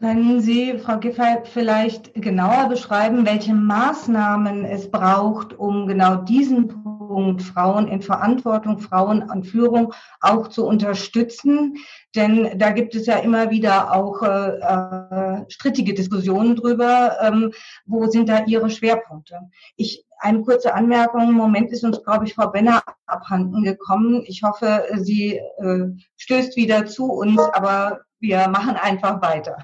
[0.00, 6.68] Können Sie, Frau Giffey, vielleicht genauer beschreiben, welche Maßnahmen es braucht, um genau diesen
[7.14, 11.76] Punkt Frauen in Verantwortung, Frauen an Führung auch zu unterstützen?
[12.16, 17.16] Denn da gibt es ja immer wieder auch äh, äh, strittige Diskussionen drüber.
[17.20, 17.52] Ähm,
[17.86, 19.38] wo sind da Ihre Schwerpunkte?
[19.76, 21.28] Ich eine kurze Anmerkung.
[21.28, 24.24] Im Moment ist uns, glaube ich, Frau Benner abhanden gekommen.
[24.26, 29.58] Ich hoffe, sie äh, stößt wieder zu uns, aber wir machen einfach weiter.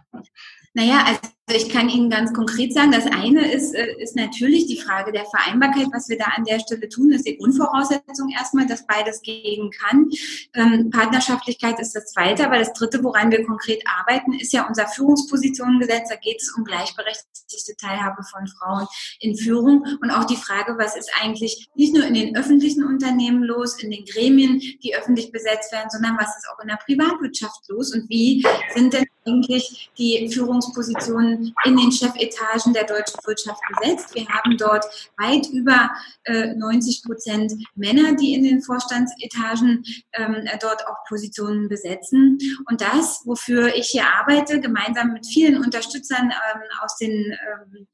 [0.74, 1.20] Naja, also
[1.54, 5.24] ich kann Ihnen ganz konkret sagen, das eine ist, äh, ist natürlich die Frage der
[5.26, 5.88] Vereinbarkeit.
[5.92, 10.10] Was wir da an der Stelle tun, ist die Grundvoraussetzung erstmal, dass beides gehen kann.
[10.54, 14.86] Ähm, Partnerschaftlichkeit ist das zweite, aber das dritte, woran wir konkret arbeiten, ist ja unser
[14.86, 16.08] Führungspositionengesetz.
[16.08, 18.86] Da geht es um gleichberechtigte Teilhabe von Frauen
[19.20, 23.42] in Führung und auch die Frage, was ist eigentlich nicht nur in den öffentlichen Unternehmen
[23.42, 27.68] los, in den Gremien, die öffentlich besetzt werden, sondern was ist auch in der Privatwirtschaft
[27.68, 34.14] los und wie sind denn eigentlich die Führungspositionen in den Chefetagen der deutschen Wirtschaft besetzt.
[34.14, 34.84] Wir haben dort
[35.18, 35.90] weit über
[36.24, 42.38] äh, 90 Prozent Männer, die in den Vorstandsetagen ähm, dort auch Positionen besetzen.
[42.68, 47.86] Und das, wofür ich hier arbeite, gemeinsam mit vielen Unterstützern ähm, aus den ähm,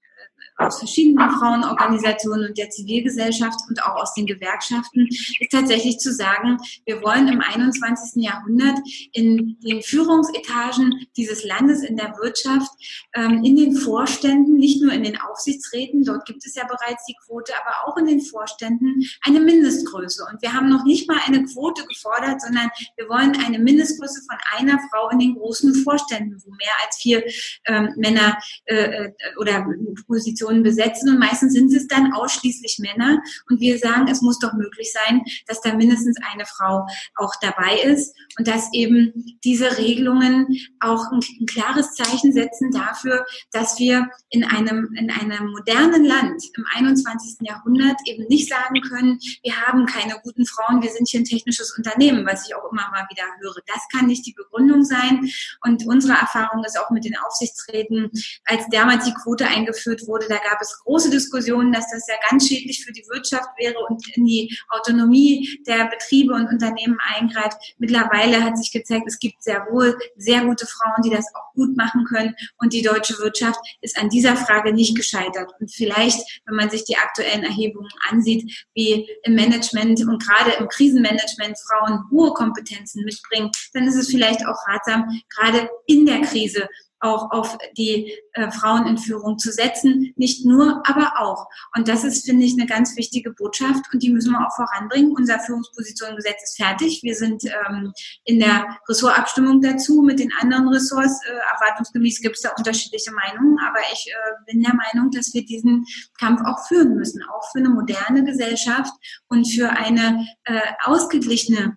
[0.57, 6.57] aus verschiedenen Frauenorganisationen und der Zivilgesellschaft und auch aus den Gewerkschaften, ist tatsächlich zu sagen,
[6.87, 8.23] wir wollen im 21.
[8.23, 8.79] Jahrhundert
[9.13, 12.71] in den Führungsetagen dieses Landes, in der Wirtschaft,
[13.15, 17.17] ähm, in den Vorständen, nicht nur in den Aufsichtsräten, dort gibt es ja bereits die
[17.27, 20.27] Quote, aber auch in den Vorständen eine Mindestgröße.
[20.31, 24.39] Und wir haben noch nicht mal eine Quote gefordert, sondern wir wollen eine Mindestgröße von
[24.57, 27.23] einer Frau in den großen Vorständen, wo mehr als vier
[27.67, 29.67] ähm, Männer äh, äh oder
[30.07, 34.39] Positionen Positionen besetzen und meistens sind es dann ausschließlich Männer und wir sagen, es muss
[34.39, 39.13] doch möglich sein, dass da mindestens eine Frau auch dabei ist und dass eben
[39.45, 40.47] diese Regelungen
[40.81, 46.43] auch ein, ein klares Zeichen setzen dafür, dass wir in einem, in einem modernen Land
[46.57, 47.39] im 21.
[47.41, 51.77] Jahrhundert eben nicht sagen können, wir haben keine guten Frauen, wir sind hier ein technisches
[51.77, 53.57] Unternehmen, was ich auch immer mal wieder höre.
[53.67, 55.29] Das kann nicht die Begründung sein
[55.65, 58.11] und unsere Erfahrung ist auch mit den Aufsichtsräten,
[58.45, 62.49] als damals die Quote eingeführt wurde, da gab es große Diskussionen, dass das ja ganz
[62.49, 67.57] schädlich für die Wirtschaft wäre und in die Autonomie der Betriebe und Unternehmen eingreift.
[67.79, 71.77] Mittlerweile hat sich gezeigt, es gibt sehr wohl sehr gute Frauen, die das auch gut
[71.77, 72.35] machen können.
[72.59, 75.53] Und die deutsche Wirtschaft ist an dieser Frage nicht gescheitert.
[75.61, 80.69] Und vielleicht, wenn man sich die aktuellen Erhebungen ansieht, wie im Management und gerade im
[80.69, 86.69] Krisenmanagement Frauen hohe Kompetenzen mitbringen, dann ist es vielleicht auch ratsam, gerade in der Krise
[87.07, 90.13] auch auf die äh, Frauen in Führung zu setzen.
[90.17, 91.47] Nicht nur, aber auch.
[91.77, 95.13] Und das ist, finde ich, eine ganz wichtige Botschaft und die müssen wir auch voranbringen.
[95.17, 97.01] Unser Führungspositionengesetz ist fertig.
[97.03, 97.93] Wir sind ähm,
[98.25, 101.21] in der Ressortabstimmung dazu mit den anderen Ressorts.
[101.27, 105.45] Äh, erwartungsgemäß gibt es da unterschiedliche Meinungen, aber ich äh, bin der Meinung, dass wir
[105.45, 105.85] diesen
[106.19, 108.93] Kampf auch führen müssen, auch für eine moderne Gesellschaft
[109.29, 111.77] und für eine äh, ausgeglichene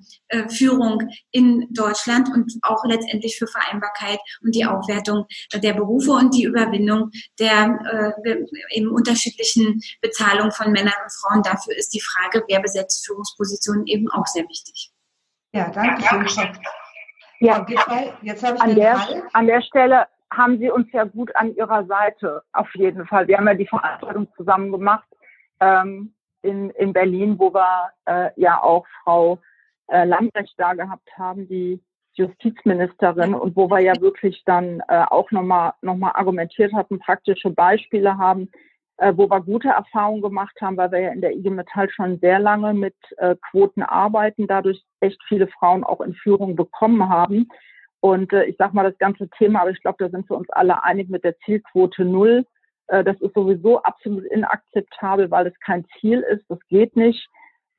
[0.49, 6.43] Führung in Deutschland und auch letztendlich für Vereinbarkeit und die Aufwertung der Berufe und die
[6.43, 8.35] Überwindung der äh,
[8.71, 11.43] eben unterschiedlichen Bezahlung von Männern und Frauen.
[11.43, 14.91] Dafür ist die Frage, wer besetzt Führungspositionen eben auch sehr wichtig.
[15.51, 16.57] Ja, danke schön.
[17.39, 17.65] Ja,
[18.21, 21.85] jetzt habe ich an der, an der Stelle haben Sie uns ja gut an Ihrer
[21.85, 23.27] Seite, auf jeden Fall.
[23.27, 25.07] Wir haben ja die Veranstaltung zusammen gemacht
[25.59, 29.39] ähm, in, in Berlin, wo wir äh, ja auch Frau
[29.89, 31.81] äh, Lambrecht da gehabt haben, die
[32.13, 37.49] Justizministerin, und wo wir ja wirklich dann äh, auch nochmal noch mal argumentiert hatten, praktische
[37.49, 38.49] Beispiele haben,
[38.97, 42.19] äh, wo wir gute Erfahrungen gemacht haben, weil wir ja in der IG Metall schon
[42.19, 47.47] sehr lange mit äh, Quoten arbeiten, dadurch echt viele Frauen auch in Führung bekommen haben.
[48.01, 50.49] Und äh, ich sage mal das ganze Thema, aber ich glaube, da sind wir uns
[50.49, 52.45] alle einig mit der Zielquote null.
[52.87, 56.43] Äh, das ist sowieso absolut inakzeptabel, weil es kein Ziel ist.
[56.49, 57.27] Das geht nicht.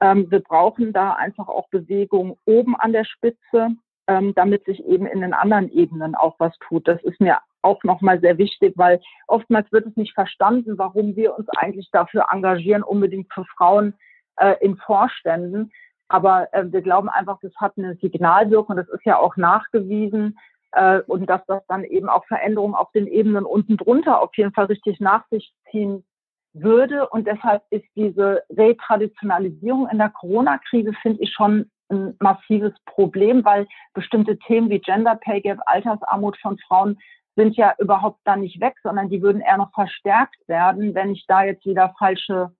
[0.00, 3.70] Ähm, wir brauchen da einfach auch Bewegung oben an der Spitze,
[4.06, 6.88] ähm, damit sich eben in den anderen Ebenen auch was tut.
[6.88, 11.36] Das ist mir auch nochmal sehr wichtig, weil oftmals wird es nicht verstanden, warum wir
[11.36, 13.94] uns eigentlich dafür engagieren, unbedingt für Frauen
[14.36, 15.70] äh, in Vorständen.
[16.08, 20.38] Aber äh, wir glauben einfach, das hat eine Signalwirkung, das ist ja auch nachgewiesen.
[20.72, 24.52] Äh, und dass das dann eben auch Veränderungen auf den Ebenen unten drunter auf jeden
[24.52, 26.04] Fall richtig nach sich ziehen
[26.52, 27.08] würde.
[27.08, 33.66] Und deshalb ist diese Retraditionalisierung in der Corona-Krise, finde ich, schon ein massives Problem, weil
[33.94, 36.98] bestimmte Themen wie Gender Pay Gap, Altersarmut von Frauen
[37.36, 41.24] sind ja überhaupt da nicht weg, sondern die würden eher noch verstärkt werden, wenn ich
[41.26, 42.50] da jetzt wieder falsche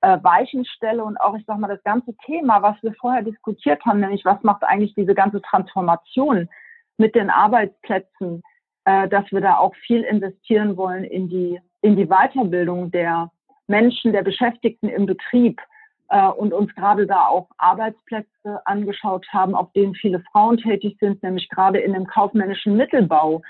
[0.00, 3.84] äh, Weichen stelle und auch, ich sag mal, das ganze Thema, was wir vorher diskutiert
[3.84, 6.48] haben, nämlich was macht eigentlich diese ganze Transformation
[6.96, 8.42] mit den Arbeitsplätzen,
[8.84, 13.30] äh, dass wir da auch viel investieren wollen in die, in die Weiterbildung der
[13.66, 15.60] Menschen, der Beschäftigten im Betrieb
[16.08, 21.22] äh, und uns gerade da auch Arbeitsplätze angeschaut haben, auf denen viele Frauen tätig sind,
[21.22, 23.42] nämlich gerade in dem kaufmännischen Mittelbau.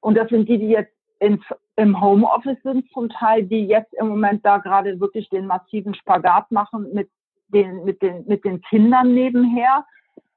[0.00, 1.42] Und das sind die, die jetzt ins,
[1.76, 6.50] im Homeoffice sind zum Teil, die jetzt im Moment da gerade wirklich den massiven Spagat
[6.50, 7.10] machen mit
[7.48, 9.84] den, mit den, mit den Kindern nebenher.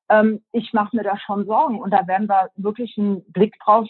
[0.09, 3.87] Ähm, ich mache mir da schon Sorgen und da werden wir wirklich einen Blick drauf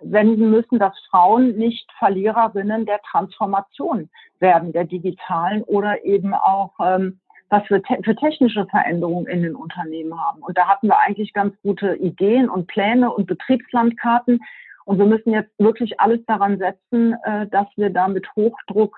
[0.00, 7.20] wenden müssen, dass Frauen nicht Verliererinnen der Transformation werden, der digitalen oder eben auch ähm,
[7.50, 10.40] was wir te für technische Veränderungen in den Unternehmen haben.
[10.40, 14.40] Und da hatten wir eigentlich ganz gute Ideen und Pläne und Betriebslandkarten.
[14.84, 18.96] Und wir müssen jetzt wirklich alles daran setzen, äh, dass wir da mit Hochdruck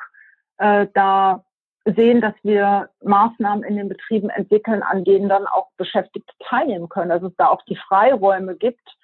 [0.58, 1.44] äh, da
[1.84, 7.08] sehen, dass wir Maßnahmen in den Betrieben entwickeln, an denen dann auch Beschäftigte teilnehmen können,
[7.08, 8.96] dass es da auch die Freiräume gibt,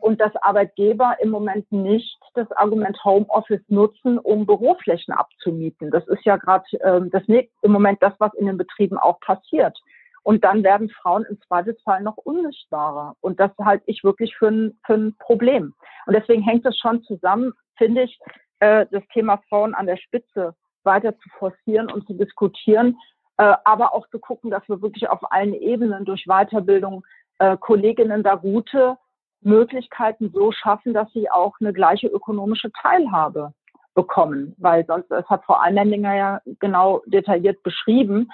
[0.00, 5.90] und dass Arbeitgeber im Moment nicht das Argument Homeoffice nutzen, um Büroflächen abzumieten.
[5.90, 9.76] Das ist ja gerade ähm, das im Moment das, was in den Betrieben auch passiert.
[10.22, 13.14] Und dann werden Frauen im Zweifelsfall noch unsichtbarer.
[13.20, 15.72] Und das halte ich wirklich für ein, für ein Problem.
[16.06, 18.18] Und deswegen hängt es schon zusammen, finde ich,
[18.58, 22.96] äh, das Thema Frauen an der Spitze weiter zu forcieren und zu diskutieren,
[23.36, 27.04] äh, aber auch zu gucken, dass wir wirklich auf allen Ebenen durch Weiterbildung
[27.38, 28.96] äh, Kolleginnen da gute
[29.40, 33.52] Möglichkeiten so schaffen, dass sie auch eine gleiche ökonomische Teilhabe
[33.94, 34.54] bekommen.
[34.58, 38.30] Weil sonst, das hat Frau Einlendinger ja genau detailliert beschrieben,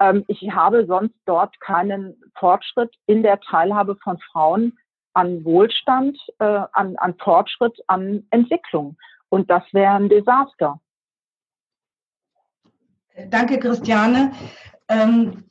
[0.00, 4.76] ähm, ich habe sonst dort keinen Fortschritt in der Teilhabe von Frauen
[5.14, 8.96] an Wohlstand, äh, an, an Fortschritt, an Entwicklung.
[9.28, 10.80] Und das wäre ein Desaster.
[13.28, 14.32] Danke, Christiane.
[14.88, 15.44] Ähm,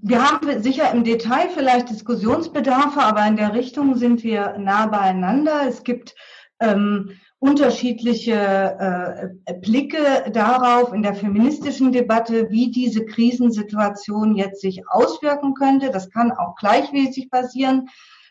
[0.00, 5.62] wir haben sicher im Detail vielleicht Diskussionsbedarfe, aber in der Richtung sind wir nah beieinander.
[5.66, 6.14] Es gibt
[6.60, 15.54] ähm, unterschiedliche äh, Blicke darauf in der feministischen Debatte, wie diese Krisensituation jetzt sich auswirken
[15.54, 15.90] könnte.
[15.90, 17.88] Das kann auch gleichmäßig passieren.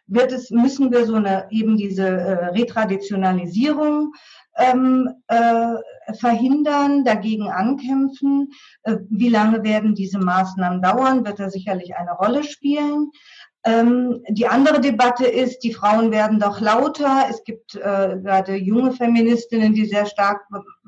[0.07, 4.13] Wird es, müssen wir so eine, eben diese äh, Retraditionalisierung
[4.57, 5.75] ähm, äh,
[6.19, 8.51] verhindern, dagegen ankämpfen.
[8.83, 13.11] Äh, wie lange werden diese Maßnahmen dauern, wird da sicherlich eine Rolle spielen.
[13.63, 17.25] Ähm, die andere Debatte ist, die Frauen werden doch lauter.
[17.29, 20.41] Es gibt äh, gerade junge Feministinnen, die sehr stark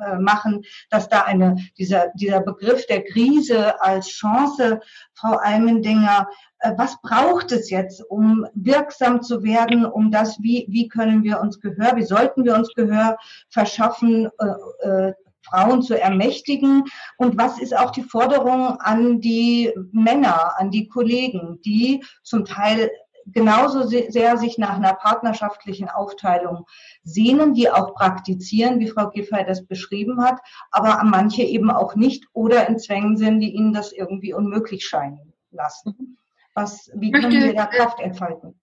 [0.04, 4.80] äh, machen, dass da eine, dieser, dieser Begriff der Krise als Chance,
[5.14, 6.28] Frau Almendinger,
[6.60, 11.42] äh, was braucht es jetzt, um wirksam zu werden, um das, wie, wie können wir
[11.42, 13.18] uns Gehör, wie sollten wir uns Gehör
[13.50, 16.84] verschaffen, äh, äh, Frauen zu ermächtigen?
[17.18, 22.92] Und was ist auch die Forderung an die Männer, an die Kollegen, die zum Teil
[23.26, 26.66] genauso sehr sich nach einer partnerschaftlichen Aufteilung
[27.04, 30.40] sehnen, die auch praktizieren, wie Frau Giffey das beschrieben hat,
[30.72, 35.34] aber manche eben auch nicht oder in Zwängen sind, die ihnen das irgendwie unmöglich scheinen
[35.52, 36.18] lassen.
[36.56, 38.60] Was, wie möchte, können wir da Kraft entfalten?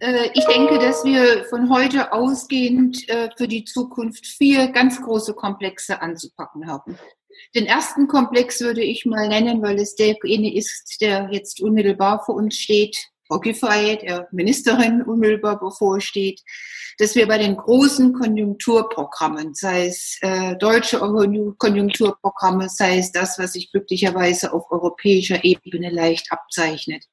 [0.00, 5.34] Äh, ich denke, dass wir von heute ausgehend äh, für die Zukunft vier ganz große
[5.34, 6.98] Komplexe anzupacken haben.
[7.54, 12.34] Den ersten Komplex würde ich mal nennen, weil es derjenige ist, der jetzt unmittelbar vor
[12.34, 12.96] uns steht,
[13.30, 16.42] Frau der Ministerin, unmittelbar bevorsteht,
[16.98, 23.52] dass wir bei den großen Konjunkturprogrammen, sei es äh, deutsche Konjunkturprogramme, sei es das, was
[23.52, 27.04] sich glücklicherweise auf europäischer Ebene leicht abzeichnet,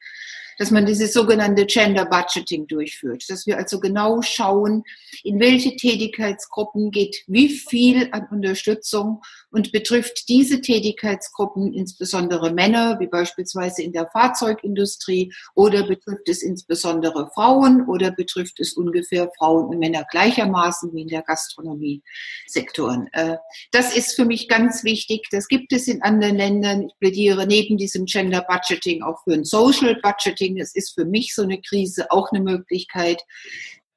[0.58, 4.84] dass man dieses sogenannte Gender Budgeting durchführt, dass wir also genau schauen,
[5.24, 13.08] in welche Tätigkeitsgruppen geht wie viel an Unterstützung und betrifft diese Tätigkeitsgruppen insbesondere Männer, wie
[13.08, 19.80] beispielsweise in der Fahrzeugindustrie, oder betrifft es insbesondere Frauen oder betrifft es ungefähr Frauen und
[19.80, 23.08] Männer gleichermaßen wie in der Gastronomie-Sektoren.
[23.14, 23.38] Äh,
[23.72, 25.28] das ist für mich ganz wichtig.
[25.32, 26.84] Das gibt es in anderen Ländern.
[26.84, 30.60] Ich plädiere neben diesem Gender Budgeting auch für ein Social Budgeting Marketing.
[30.60, 33.22] Es ist für mich so eine Krise auch eine Möglichkeit,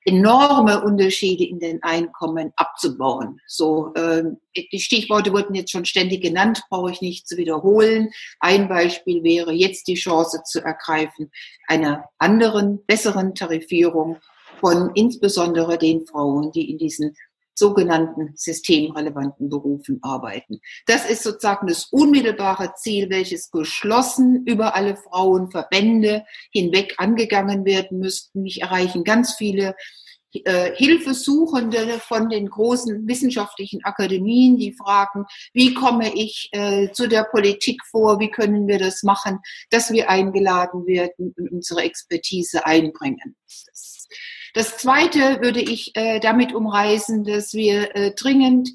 [0.07, 3.39] enorme Unterschiede in den Einkommen abzubauen.
[3.47, 4.23] So, äh,
[4.73, 8.09] die Stichworte wurden jetzt schon ständig genannt, brauche ich nicht zu wiederholen.
[8.41, 11.31] Ein Beispiel wäre jetzt die Chance zu ergreifen
[11.69, 14.17] einer anderen, besseren Tarifierung
[14.59, 17.15] von insbesondere den Frauen, die in diesen
[17.61, 20.61] sogenannten systemrelevanten Berufen arbeiten.
[20.87, 28.43] Das ist sozusagen das unmittelbare Ziel, welches geschlossen über alle Frauenverbände hinweg angegangen werden müssten.
[28.43, 29.75] Mich erreichen ganz viele
[30.33, 37.25] äh, Hilfesuchende von den großen wissenschaftlichen Akademien, die fragen, wie komme ich äh, zu der
[37.25, 39.41] Politik vor, wie können wir das machen,
[39.71, 43.37] dass wir eingeladen werden und unsere Expertise einbringen.
[44.55, 48.71] Das Zweite würde ich äh, damit umreißen, dass wir äh, dringend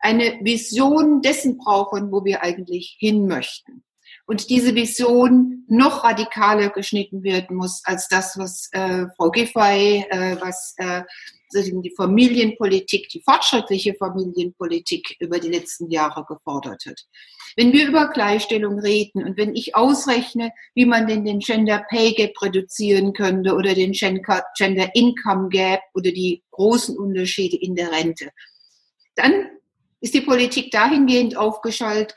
[0.00, 3.84] eine Vision dessen brauchen, wo wir eigentlich hin möchten.
[4.26, 10.36] Und diese Vision noch radikaler geschnitten werden muss als das, was äh, Frau Giffey, äh,
[10.40, 11.02] was äh,
[11.54, 17.00] die Familienpolitik, die fortschrittliche Familienpolitik über die letzten Jahre gefordert hat.
[17.56, 22.14] Wenn wir über Gleichstellung reden und wenn ich ausrechne, wie man denn den Gender Pay
[22.14, 28.30] Gap reduzieren könnte oder den Gender Income Gap oder die großen Unterschiede in der Rente,
[29.14, 29.46] dann
[30.04, 32.14] ist die Politik dahingehend aufgestellt,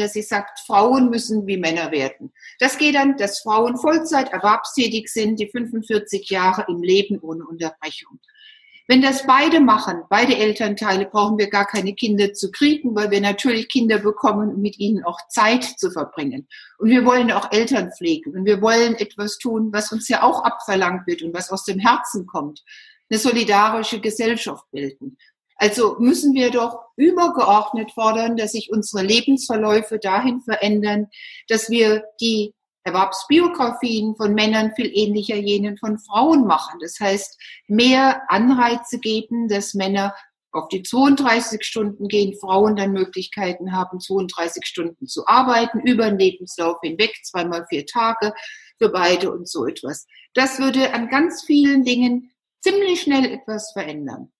[0.00, 2.32] dass sie sagt, Frauen müssen wie Männer werden.
[2.58, 8.20] Das geht dann, dass Frauen Vollzeit erwerbstätig sind, die 45 Jahre im Leben ohne Unterbrechung.
[8.88, 13.20] Wenn das beide machen, beide Elternteile, brauchen wir gar keine Kinder zu kriegen, weil wir
[13.20, 16.48] natürlich Kinder bekommen, um mit ihnen auch Zeit zu verbringen.
[16.78, 20.42] Und wir wollen auch Eltern pflegen und wir wollen etwas tun, was uns ja auch
[20.42, 22.64] abverlangt wird und was aus dem Herzen kommt.
[23.10, 25.18] Eine solidarische Gesellschaft bilden.
[25.60, 31.08] Also müssen wir doch übergeordnet fordern, dass sich unsere Lebensverläufe dahin verändern,
[31.48, 36.78] dass wir die Erwerbsbiografien von Männern viel ähnlicher jenen von Frauen machen.
[36.80, 37.38] Das heißt,
[37.68, 40.14] mehr Anreize geben, dass Männer
[40.52, 46.18] auf die 32 Stunden gehen, Frauen dann Möglichkeiten haben, 32 Stunden zu arbeiten, über den
[46.18, 48.32] Lebenslauf hinweg, zweimal vier Tage
[48.78, 50.06] für beide und so etwas.
[50.34, 52.32] Das würde an ganz vielen Dingen
[52.62, 54.32] ziemlich schnell etwas verändern.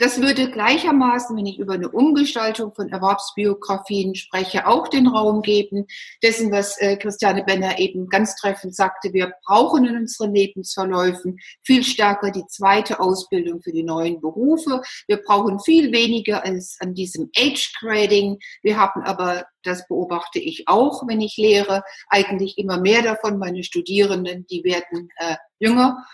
[0.00, 5.86] Das würde gleichermaßen, wenn ich über eine Umgestaltung von Erwerbsbiografien spreche, auch den Raum geben,
[6.22, 11.82] dessen, was äh, Christiane Benner eben ganz treffend sagte, wir brauchen in unseren Lebensverläufen viel
[11.82, 14.82] stärker die zweite Ausbildung für die neuen Berufe.
[15.08, 18.38] Wir brauchen viel weniger als an diesem Age-Grading.
[18.62, 23.38] Wir haben aber das beobachte ich auch, wenn ich lehre, eigentlich immer mehr davon.
[23.38, 26.06] Meine Studierenden, die werden äh, jünger.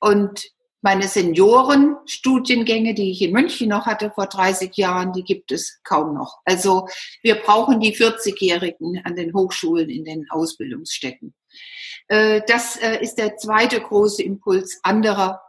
[0.00, 0.42] Und
[0.80, 6.14] meine Seniorenstudiengänge, die ich in München noch hatte vor 30 Jahren, die gibt es kaum
[6.14, 6.38] noch.
[6.44, 6.86] Also
[7.22, 11.34] wir brauchen die 40-Jährigen an den Hochschulen in den Ausbildungsstätten.
[12.08, 15.40] Äh, das äh, ist der zweite große Impuls anderer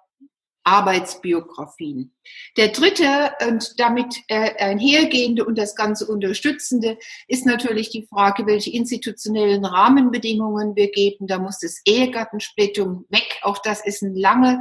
[0.64, 2.14] Arbeitsbiografien.
[2.58, 6.98] Der dritte und damit äh, einhergehende und das Ganze unterstützende
[7.28, 11.28] ist natürlich die Frage, welche institutionellen Rahmenbedingungen wir geben.
[11.28, 13.40] Da muss das Ehegattensplittung weg.
[13.42, 14.58] Auch das ist ein langes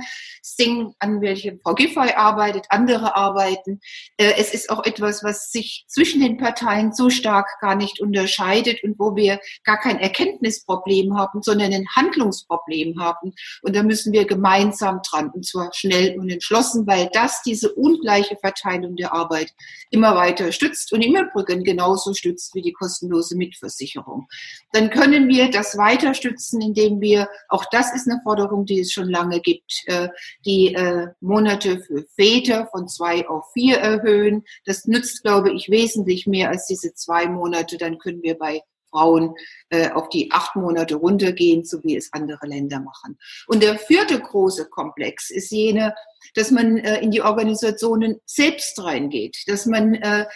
[0.59, 3.81] Ding, an welchem Frau Giffey arbeitet, andere arbeiten.
[4.17, 8.83] Äh, es ist auch etwas, was sich zwischen den Parteien so stark gar nicht unterscheidet
[8.83, 13.35] und wo wir gar kein Erkenntnisproblem haben, sondern ein Handlungsproblem haben.
[13.63, 15.88] Und da müssen wir gemeinsam dran, und zwar schnell
[16.18, 19.53] und entschlossen, weil das die diese ungleiche Verteilung der Arbeit
[19.91, 24.28] immer weiter stützt und im Übrigen genauso stützt wie die kostenlose Mitversicherung.
[24.72, 28.93] Dann können wir das weiter stützen, indem wir, auch das ist eine Forderung, die es
[28.93, 30.09] schon lange gibt, äh,
[30.45, 34.45] die äh, Monate für Väter von zwei auf vier erhöhen.
[34.64, 37.76] Das nützt, glaube ich, wesentlich mehr als diese zwei Monate.
[37.76, 38.61] Dann können wir bei
[38.91, 39.34] Frauen
[39.70, 43.18] äh, auf die acht Monate runtergehen, so wie es andere Länder machen.
[43.47, 45.95] Und der vierte große Komplex ist jene,
[46.34, 50.26] dass man äh, in die Organisationen selbst reingeht, dass man äh,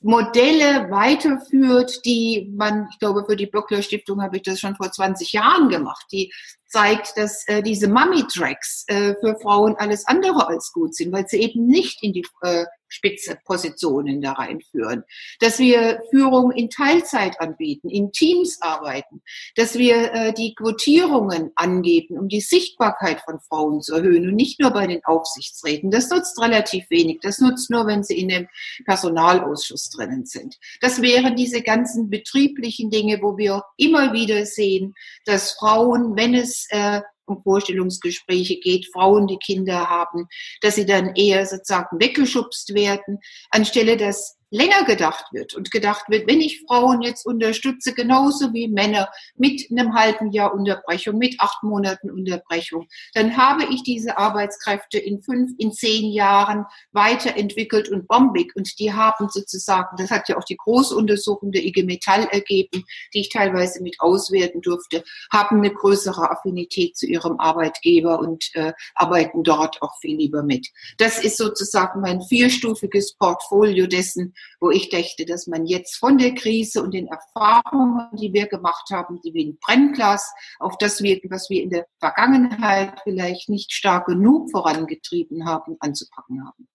[0.00, 4.92] Modelle weiterführt, die man, ich glaube, für die Böckler Stiftung habe ich das schon vor
[4.92, 6.32] 20 Jahren gemacht, die
[6.68, 11.40] zeigt, dass äh, diese Mummy-Tracks äh, für Frauen alles andere als gut sind, weil sie
[11.40, 15.04] eben nicht in die äh, Spitzepositionen da reinführen,
[15.40, 19.22] dass wir Führung in Teilzeit anbieten, in Teams arbeiten,
[19.54, 24.60] dass wir äh, die Quotierungen angeben, um die Sichtbarkeit von Frauen zu erhöhen und nicht
[24.60, 25.90] nur bei den Aufsichtsräten.
[25.90, 27.20] Das nutzt relativ wenig.
[27.22, 28.48] Das nutzt nur, wenn sie in dem
[28.84, 30.56] Personalausschuss drinnen sind.
[30.80, 36.66] Das wären diese ganzen betrieblichen Dinge, wo wir immer wieder sehen, dass Frauen, wenn es
[36.70, 40.26] äh, um Vorstellungsgespräche geht, Frauen, die Kinder haben,
[40.60, 43.18] dass sie dann eher sozusagen weggeschubst werden,
[43.50, 48.68] anstelle dass länger gedacht wird und gedacht wird, wenn ich Frauen jetzt unterstütze, genauso wie
[48.68, 54.98] Männer mit einem halben Jahr Unterbrechung, mit acht Monaten Unterbrechung, dann habe ich diese Arbeitskräfte
[54.98, 60.36] in fünf, in zehn Jahren weiterentwickelt und bombig und die haben sozusagen, das hat ja
[60.36, 62.84] auch die Großuntersuchung der IG Metall ergeben,
[63.14, 68.72] die ich teilweise mit auswerten durfte, haben eine größere Affinität zu ihrem Arbeitgeber und äh,
[68.94, 70.68] arbeiten dort auch viel lieber mit.
[70.98, 76.34] Das ist sozusagen mein vierstufiges Portfolio dessen, wo ich dachte, dass man jetzt von der
[76.34, 81.30] Krise und den Erfahrungen, die wir gemacht haben, die wie ein Brennglas auf das wirken,
[81.30, 86.68] was wir in der Vergangenheit vielleicht nicht stark genug vorangetrieben haben, anzupacken haben.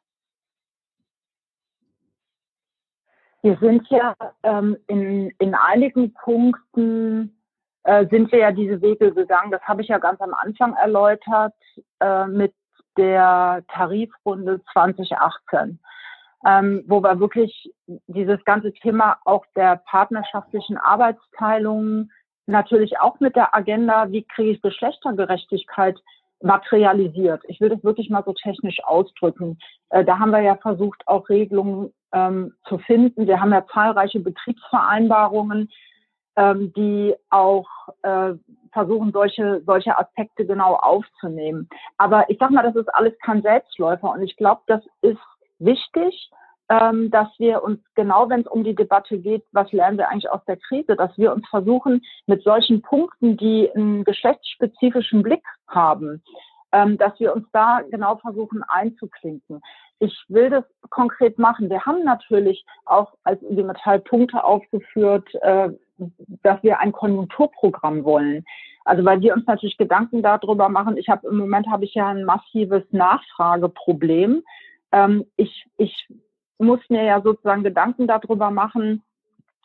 [3.45, 7.37] Wir sind ja ähm, in, in einigen Punkten
[7.83, 9.51] äh, sind wir ja diese Wege gegangen.
[9.51, 11.53] Das habe ich ja ganz am Anfang erläutert
[12.01, 12.55] äh, mit
[12.97, 15.79] der Tarifrunde 2018,
[16.47, 17.71] ähm, wo wir wirklich
[18.07, 22.11] dieses ganze Thema auch der partnerschaftlichen Arbeitsteilung
[22.47, 25.99] natürlich auch mit der Agenda, wie kriege ich Geschlechtergerechtigkeit
[26.41, 27.43] materialisiert.
[27.49, 29.59] Ich will das wirklich mal so technisch ausdrücken.
[29.91, 33.27] Äh, da haben wir ja versucht, auch Regelungen ähm, zu finden.
[33.27, 35.71] Wir haben ja zahlreiche Betriebsvereinbarungen,
[36.37, 37.69] ähm, die auch
[38.03, 38.35] äh,
[38.73, 41.69] versuchen, solche, solche Aspekte genau aufzunehmen.
[41.99, 45.21] Aber ich sag mal, das ist alles kein Selbstläufer und ich glaube, das ist
[45.59, 46.31] wichtig,
[46.71, 50.31] ähm, dass wir uns genau, wenn es um die Debatte geht, was lernen wir eigentlich
[50.31, 56.23] aus der Krise, dass wir uns versuchen, mit solchen Punkten, die einen geschlechtsspezifischen Blick haben,
[56.73, 59.61] ähm, dass wir uns da genau versuchen einzuklinken.
[59.99, 61.71] Ich will das konkret machen.
[61.71, 65.71] Wir haben natürlich auch als IG Metall Punkte aufgeführt, äh,
[66.43, 68.45] dass wir ein Konjunkturprogramm wollen.
[68.85, 70.97] Also weil wir uns natürlich Gedanken darüber machen.
[70.97, 74.43] Ich habe im Moment habe ich ja ein massives Nachfrageproblem.
[74.93, 76.09] Ähm, ich, ich
[76.59, 79.03] muss mir ja sozusagen Gedanken darüber machen,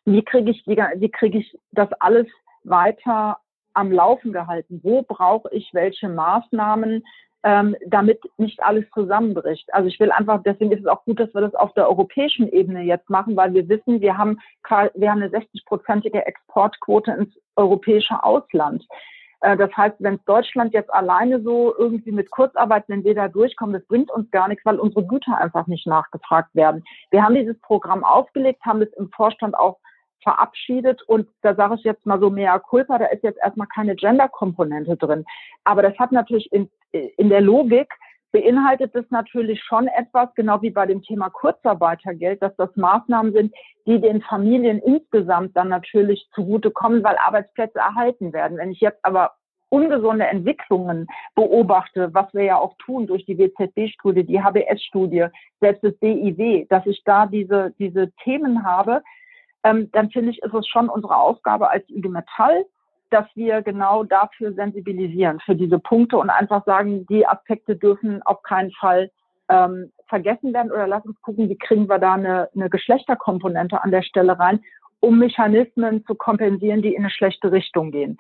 [0.06, 2.28] wie kriege ich, wie kriege ich das alles
[2.64, 3.38] weiter
[3.74, 4.80] am Laufen gehalten?
[4.84, 7.06] Wo brauche ich welche Maßnahmen?
[7.44, 9.74] Ähm, damit nicht alles zusammenbricht.
[9.74, 12.52] Also ich will einfach, deswegen ist es auch gut, dass wir das auf der europäischen
[12.52, 14.40] Ebene jetzt machen, weil wir wissen, wir haben,
[14.96, 18.86] wir haben eine 60-prozentige Exportquote ins europäische Ausland.
[19.42, 23.74] Äh, das heißt, wenn Deutschland jetzt alleine so irgendwie mit Kurzarbeit, wenn wir da durchkommen,
[23.74, 26.84] das bringt uns gar nichts, weil unsere Güter einfach nicht nachgefragt werden.
[27.12, 29.78] Wir haben dieses Programm aufgelegt, haben es im Vorstand auch
[30.22, 33.96] verabschiedet und da sage ich jetzt mal so mehr Culpa, da ist jetzt erstmal keine
[33.96, 35.26] Gender-Komponente drin.
[35.64, 37.88] Aber das hat natürlich in, in der Logik
[38.32, 43.54] beinhaltet es natürlich schon etwas, genau wie bei dem Thema Kurzarbeitergeld, dass das Maßnahmen sind,
[43.88, 48.58] die den Familien insgesamt dann natürlich zugutekommen, weil Arbeitsplätze erhalten werden.
[48.58, 49.34] Wenn ich jetzt aber
[49.70, 55.28] ungesunde Entwicklungen beobachte, was wir ja auch tun durch die WZB-Studie, die HBS-Studie,
[55.60, 59.04] selbst das DIW, dass ich da diese, diese Themen habe,
[59.64, 62.66] ähm, dann finde ich, ist es schon unsere Aufgabe als IG Metall,
[63.10, 68.44] dass wir genau dafür sensibilisieren, für diese Punkte und einfach sagen, die Aspekte dürfen auf
[68.44, 69.12] keinen Fall
[69.50, 73.92] ähm, vergessen werden oder lass uns gucken, wie kriegen wir da eine, eine Geschlechterkomponente an
[73.92, 74.62] der Stelle rein,
[75.00, 78.18] um Mechanismen zu kompensieren, die in eine schlechte Richtung gehen.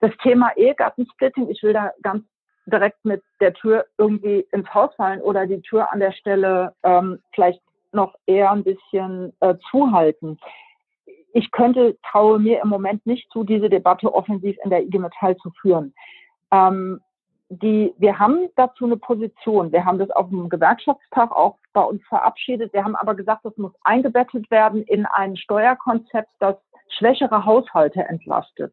[0.00, 2.24] Das Thema Ehegattensplitting, ich will da ganz
[2.66, 7.20] direkt mit der Tür irgendwie ins Haus fallen oder die Tür an der Stelle ähm,
[7.34, 7.60] vielleicht
[7.92, 10.38] noch eher ein bisschen äh, zuhalten.
[11.34, 15.36] Ich könnte, traue mir im Moment nicht zu, diese Debatte offensiv in der IG Metall
[15.38, 15.92] zu führen.
[16.52, 17.00] Ähm,
[17.48, 19.72] die, wir haben dazu eine Position.
[19.72, 22.72] Wir haben das auf dem Gewerkschaftstag auch bei uns verabschiedet.
[22.72, 26.54] Wir haben aber gesagt, das muss eingebettet werden in ein Steuerkonzept, das
[26.98, 28.72] schwächere Haushalte entlastet.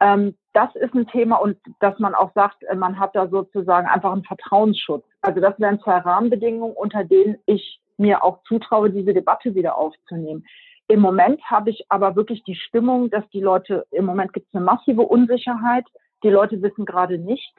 [0.00, 4.12] Ähm, das ist ein Thema und dass man auch sagt, man hat da sozusagen einfach
[4.12, 5.04] einen Vertrauensschutz.
[5.22, 10.44] Also das wären zwei Rahmenbedingungen, unter denen ich mir auch zutraue, diese Debatte wieder aufzunehmen.
[10.88, 14.54] Im Moment habe ich aber wirklich die Stimmung, dass die Leute, im Moment gibt es
[14.54, 15.84] eine massive Unsicherheit.
[16.22, 17.54] Die Leute wissen gerade nicht,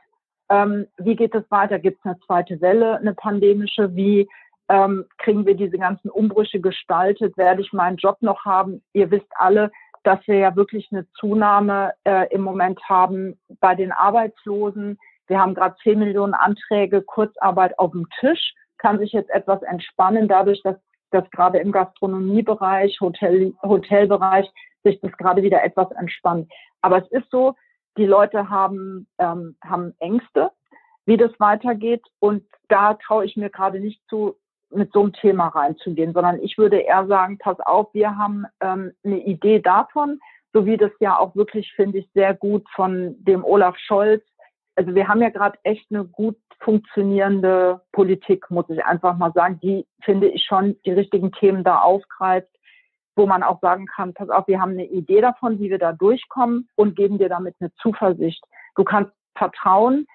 [0.49, 1.77] ähm, wie geht es weiter?
[1.77, 3.95] Gibt es eine zweite Welle, eine pandemische?
[3.95, 4.27] Wie
[4.67, 7.37] ähm, kriegen wir diese ganzen Umbrüche gestaltet?
[7.37, 8.81] Werde ich meinen Job noch haben?
[8.93, 9.71] Ihr wisst alle,
[10.03, 14.97] dass wir ja wirklich eine Zunahme äh, im Moment haben bei den Arbeitslosen.
[15.27, 20.27] Wir haben gerade 10 Millionen Anträge Kurzarbeit auf dem Tisch kann sich jetzt etwas entspannen,
[20.27, 20.77] dadurch, dass
[21.11, 24.49] dass gerade im Gastronomiebereich, Hotel, Hotelbereich
[24.83, 26.51] sich das gerade wieder etwas entspannt.
[26.81, 27.55] Aber es ist so,
[27.97, 30.51] die Leute haben, ähm, haben Ängste,
[31.05, 32.03] wie das weitergeht.
[32.19, 34.35] Und da traue ich mir gerade nicht zu,
[34.69, 38.93] mit so einem Thema reinzugehen, sondern ich würde eher sagen, pass auf, wir haben ähm,
[39.03, 40.19] eine Idee davon,
[40.53, 44.23] so wie das ja auch wirklich, finde ich, sehr gut von dem Olaf Scholz.
[44.79, 49.59] Also wir haben ja gerade echt eine gut funktionierende Politik, muss ich einfach mal sagen,
[49.61, 52.47] die finde ich schon die richtigen Themen da aufgreift.
[53.17, 55.91] wo man auch sagen kann, pass auf, wir haben eine Idee davon, wie wir da
[55.91, 58.41] durchkommen und geben dir damit eine Zuversicht.
[58.75, 60.07] Du kannst vertrauen,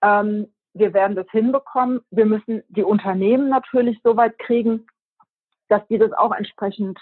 [0.00, 2.02] ähm, wir werden das hinbekommen.
[2.12, 4.86] Wir müssen die Unternehmen natürlich so weit kriegen,
[5.68, 7.00] dass die das auch entsprechend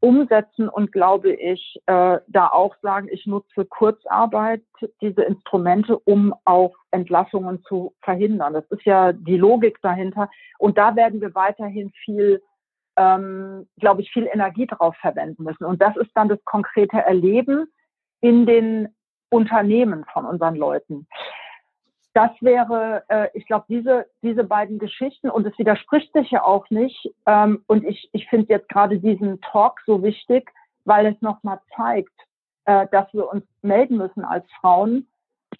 [0.00, 4.62] umsetzen und glaube ich, äh, da auch sagen, ich nutze Kurzarbeit,
[5.02, 8.54] diese Instrumente, um auch Entlassungen zu verhindern.
[8.54, 10.30] Das ist ja die Logik dahinter.
[10.58, 12.42] Und da werden wir weiterhin viel,
[12.96, 15.64] ähm, glaube ich, viel Energie drauf verwenden müssen.
[15.64, 17.66] Und das ist dann das konkrete Erleben
[18.22, 18.88] in den
[19.28, 21.06] Unternehmen von unseren Leuten
[22.12, 26.68] das wäre, äh, ich glaube, diese, diese beiden Geschichten, und es widerspricht sich ja auch
[26.70, 30.50] nicht, ähm, und ich, ich finde jetzt gerade diesen Talk so wichtig,
[30.84, 32.12] weil es nochmal zeigt,
[32.64, 35.06] äh, dass wir uns melden müssen als Frauen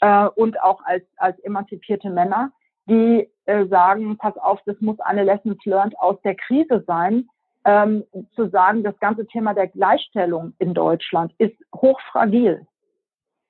[0.00, 2.50] äh, und auch als, als emanzipierte Männer,
[2.86, 7.28] die äh, sagen, pass auf, das muss eine Lessons learned aus der Krise sein,
[7.64, 12.66] ähm, zu sagen, das ganze Thema der Gleichstellung in Deutschland ist hochfragil.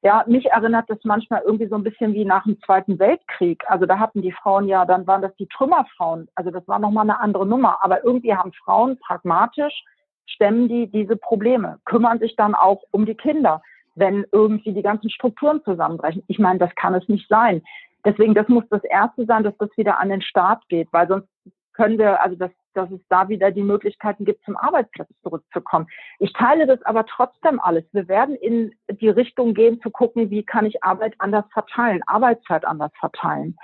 [0.03, 3.63] Ja, mich erinnert das manchmal irgendwie so ein bisschen wie nach dem Zweiten Weltkrieg.
[3.67, 6.29] Also da hatten die Frauen ja, dann waren das die Trümmerfrauen.
[6.35, 7.85] Also das war nochmal eine andere Nummer.
[7.85, 9.85] Aber irgendwie haben Frauen pragmatisch,
[10.27, 13.61] stemmen die diese Probleme, kümmern sich dann auch um die Kinder,
[13.95, 16.23] wenn irgendwie die ganzen Strukturen zusammenbrechen.
[16.29, 17.63] Ich meine, das kann es nicht sein.
[18.05, 21.29] Deswegen, das muss das Erste sein, dass das wieder an den Staat geht, weil sonst
[21.75, 25.87] können wir, also das dass es da wieder die Möglichkeiten gibt, zum Arbeitsplatz zurückzukommen.
[26.19, 27.85] Ich teile das aber trotzdem alles.
[27.93, 32.65] Wir werden in die Richtung gehen, zu gucken, wie kann ich Arbeit anders verteilen, Arbeitszeit
[32.65, 33.57] anders verteilen.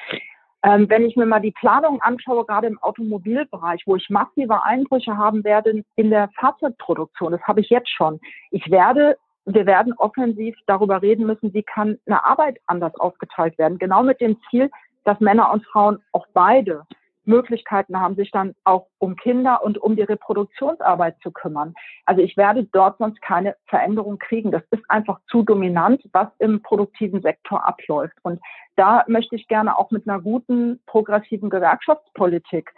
[0.62, 5.16] Ähm, wenn ich mir mal die Planung anschaue, gerade im Automobilbereich, wo ich massive Einbrüche
[5.16, 8.20] haben werde in der Fahrzeugproduktion, das habe ich jetzt schon.
[8.50, 13.78] Ich werde wir werden offensiv darüber reden müssen, wie kann eine Arbeit anders aufgeteilt werden.
[13.78, 14.70] Genau mit dem Ziel,
[15.04, 16.82] dass Männer und Frauen auch beide
[17.26, 21.74] Möglichkeiten haben, sich dann auch um Kinder und um die Reproduktionsarbeit zu kümmern.
[22.04, 24.50] Also ich werde dort sonst keine Veränderung kriegen.
[24.50, 28.16] Das ist einfach zu dominant, was im produktiven Sektor abläuft.
[28.22, 28.40] Und
[28.76, 32.72] da möchte ich gerne auch mit einer guten progressiven Gewerkschaftspolitik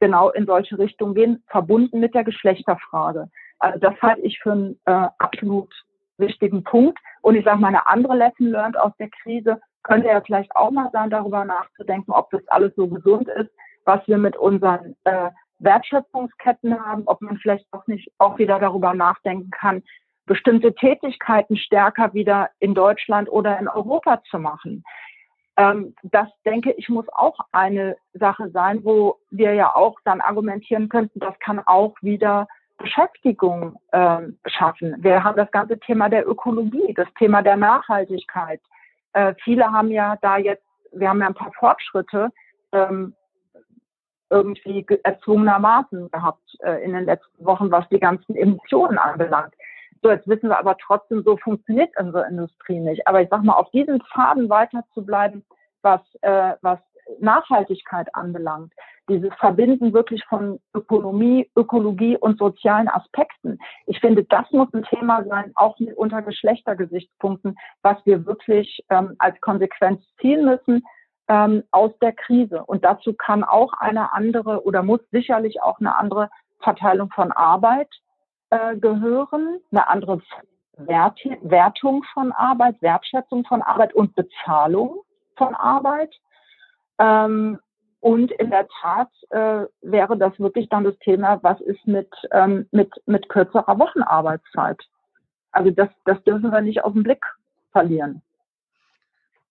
[0.00, 3.30] genau in solche Richtungen gehen, verbunden mit der Geschlechterfrage.
[3.60, 5.72] Also das halte ich für einen äh, absolut
[6.18, 6.98] wichtigen Punkt.
[7.20, 10.70] Und ich sage mal, eine andere Lesson learned aus der Krise könnte ja vielleicht auch
[10.70, 13.50] mal sein, darüber nachzudenken, ob das alles so gesund ist,
[13.84, 18.94] was wir mit unseren äh, Wertschöpfungsketten haben, ob man vielleicht auch nicht auch wieder darüber
[18.94, 19.82] nachdenken kann,
[20.26, 24.84] bestimmte Tätigkeiten stärker wieder in Deutschland oder in Europa zu machen.
[25.56, 30.88] Ähm, das denke ich muss auch eine Sache sein, wo wir ja auch dann argumentieren
[30.88, 34.96] könnten, das kann auch wieder Beschäftigung ähm, schaffen.
[34.98, 38.60] Wir haben das ganze Thema der Ökologie, das Thema der Nachhaltigkeit.
[39.12, 42.30] Äh, viele haben ja da jetzt, wir haben ja ein paar Fortschritte
[42.72, 43.14] ähm,
[44.32, 49.54] irgendwie erzwungenermaßen gehabt äh, in den letzten Wochen, was die ganzen Emissionen anbelangt.
[50.02, 53.06] So, jetzt wissen wir aber trotzdem, so funktioniert unsere Industrie nicht.
[53.06, 55.44] Aber ich sag mal, auf diesen Pfaden weiter zu bleiben,
[55.82, 56.80] was, äh, was
[57.20, 58.72] Nachhaltigkeit anbelangt,
[59.08, 63.58] dieses Verbinden wirklich von Ökonomie, Ökologie und sozialen Aspekten.
[63.86, 69.40] Ich finde, das muss ein Thema sein, auch unter Geschlechtergesichtspunkten, was wir wirklich ähm, als
[69.40, 70.82] Konsequenz ziehen müssen,
[71.32, 72.62] ähm, aus der Krise.
[72.62, 76.28] Und dazu kann auch eine andere oder muss sicherlich auch eine andere
[76.60, 77.88] Verteilung von Arbeit
[78.50, 80.20] äh, gehören, eine andere
[80.76, 85.00] Wert Wertung von Arbeit, Wertschätzung von Arbeit und Bezahlung
[85.36, 86.14] von Arbeit.
[86.98, 87.58] Ähm,
[88.00, 92.68] und in der Tat äh, wäre das wirklich dann das Thema, was ist mit, ähm,
[92.72, 94.80] mit, mit kürzerer Wochenarbeitszeit?
[95.52, 97.24] Also das, das dürfen wir nicht aus dem Blick
[97.70, 98.22] verlieren.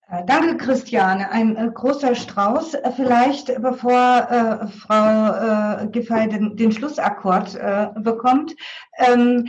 [0.08, 1.30] Äh, danke, Christiane.
[1.30, 2.74] Ein äh, großer Strauß.
[2.74, 8.54] Äh, vielleicht, bevor äh, Frau äh, Giffey den, den Schlussakkord äh, bekommt,
[8.98, 9.48] ähm,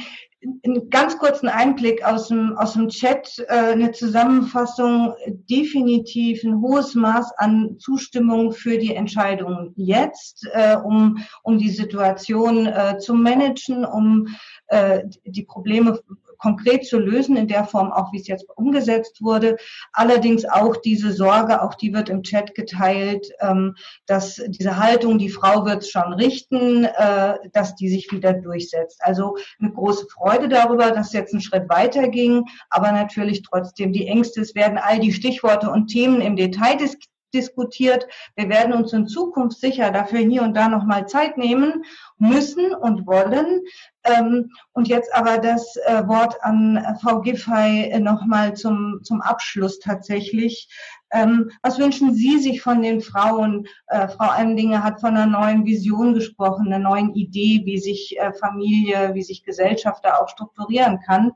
[0.66, 5.14] einen ganz kurzen Einblick aus dem, aus dem Chat, äh, eine Zusammenfassung,
[5.49, 12.68] definitiv ein hohes Maß an Zustimmung für die Entscheidung jetzt, äh, um, um die Situation
[12.68, 14.28] äh, zu managen, um
[14.68, 15.99] äh, die Probleme
[16.44, 19.56] konkret zu lösen, in der Form auch, wie es jetzt umgesetzt wurde.
[19.94, 23.76] Allerdings auch diese Sorge, auch die wird im Chat geteilt, ähm,
[24.08, 29.00] dass diese Haltung, die Frau wird es schon richten, äh, dass die sich wieder durchsetzt.
[29.00, 34.08] Also eine große Freude darüber, dass jetzt ein Schritt weiter ging, aber natürlich trotzdem die
[34.08, 34.41] Ängste.
[34.41, 38.08] Es werden all die Stichworte und Themen im Detail diskutiert diskutiert.
[38.36, 41.84] Wir werden uns in Zukunft sicher dafür hier und da nochmal Zeit nehmen
[42.18, 43.62] müssen und wollen.
[44.06, 49.22] Ähm, und jetzt aber das äh, Wort an äh, Frau Giffey äh, nochmal zum, zum
[49.22, 50.68] Abschluss tatsächlich.
[51.12, 53.68] Ähm, was wünschen Sie sich von den Frauen?
[53.88, 58.34] Äh, Frau Almdinger hat von einer neuen Vision gesprochen, einer neuen Idee, wie sich äh,
[58.34, 61.32] Familie, wie sich Gesellschaft da auch strukturieren kann.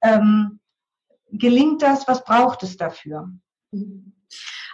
[0.00, 0.60] Ähm,
[1.30, 2.08] gelingt das?
[2.08, 3.30] Was braucht es dafür?
[3.72, 4.12] Mhm.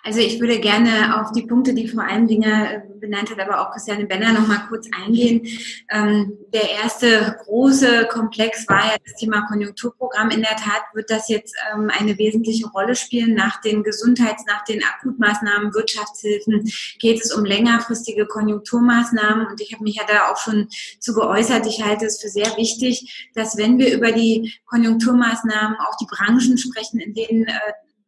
[0.04, 3.72] Also ich würde gerne auf die Punkte, die Frau Almdinger äh, benannt hat, aber auch
[3.72, 5.46] Christiane Benner noch mal kurz eingehen.
[5.90, 10.30] Ähm, der erste große Komplex war ja das Thema Konjunkturprogramm.
[10.30, 13.34] In der Tat wird das jetzt ähm, eine wesentliche Rolle spielen.
[13.34, 19.46] Nach den Gesundheits-, nach den Akutmaßnahmen, Wirtschaftshilfen geht es um längerfristige Konjunkturmaßnahmen.
[19.46, 21.66] Und ich habe mich ja da auch schon zu geäußert.
[21.66, 26.58] Ich halte es für sehr wichtig, dass wenn wir über die Konjunkturmaßnahmen auch die Branchen
[26.58, 27.58] sprechen, in denen äh,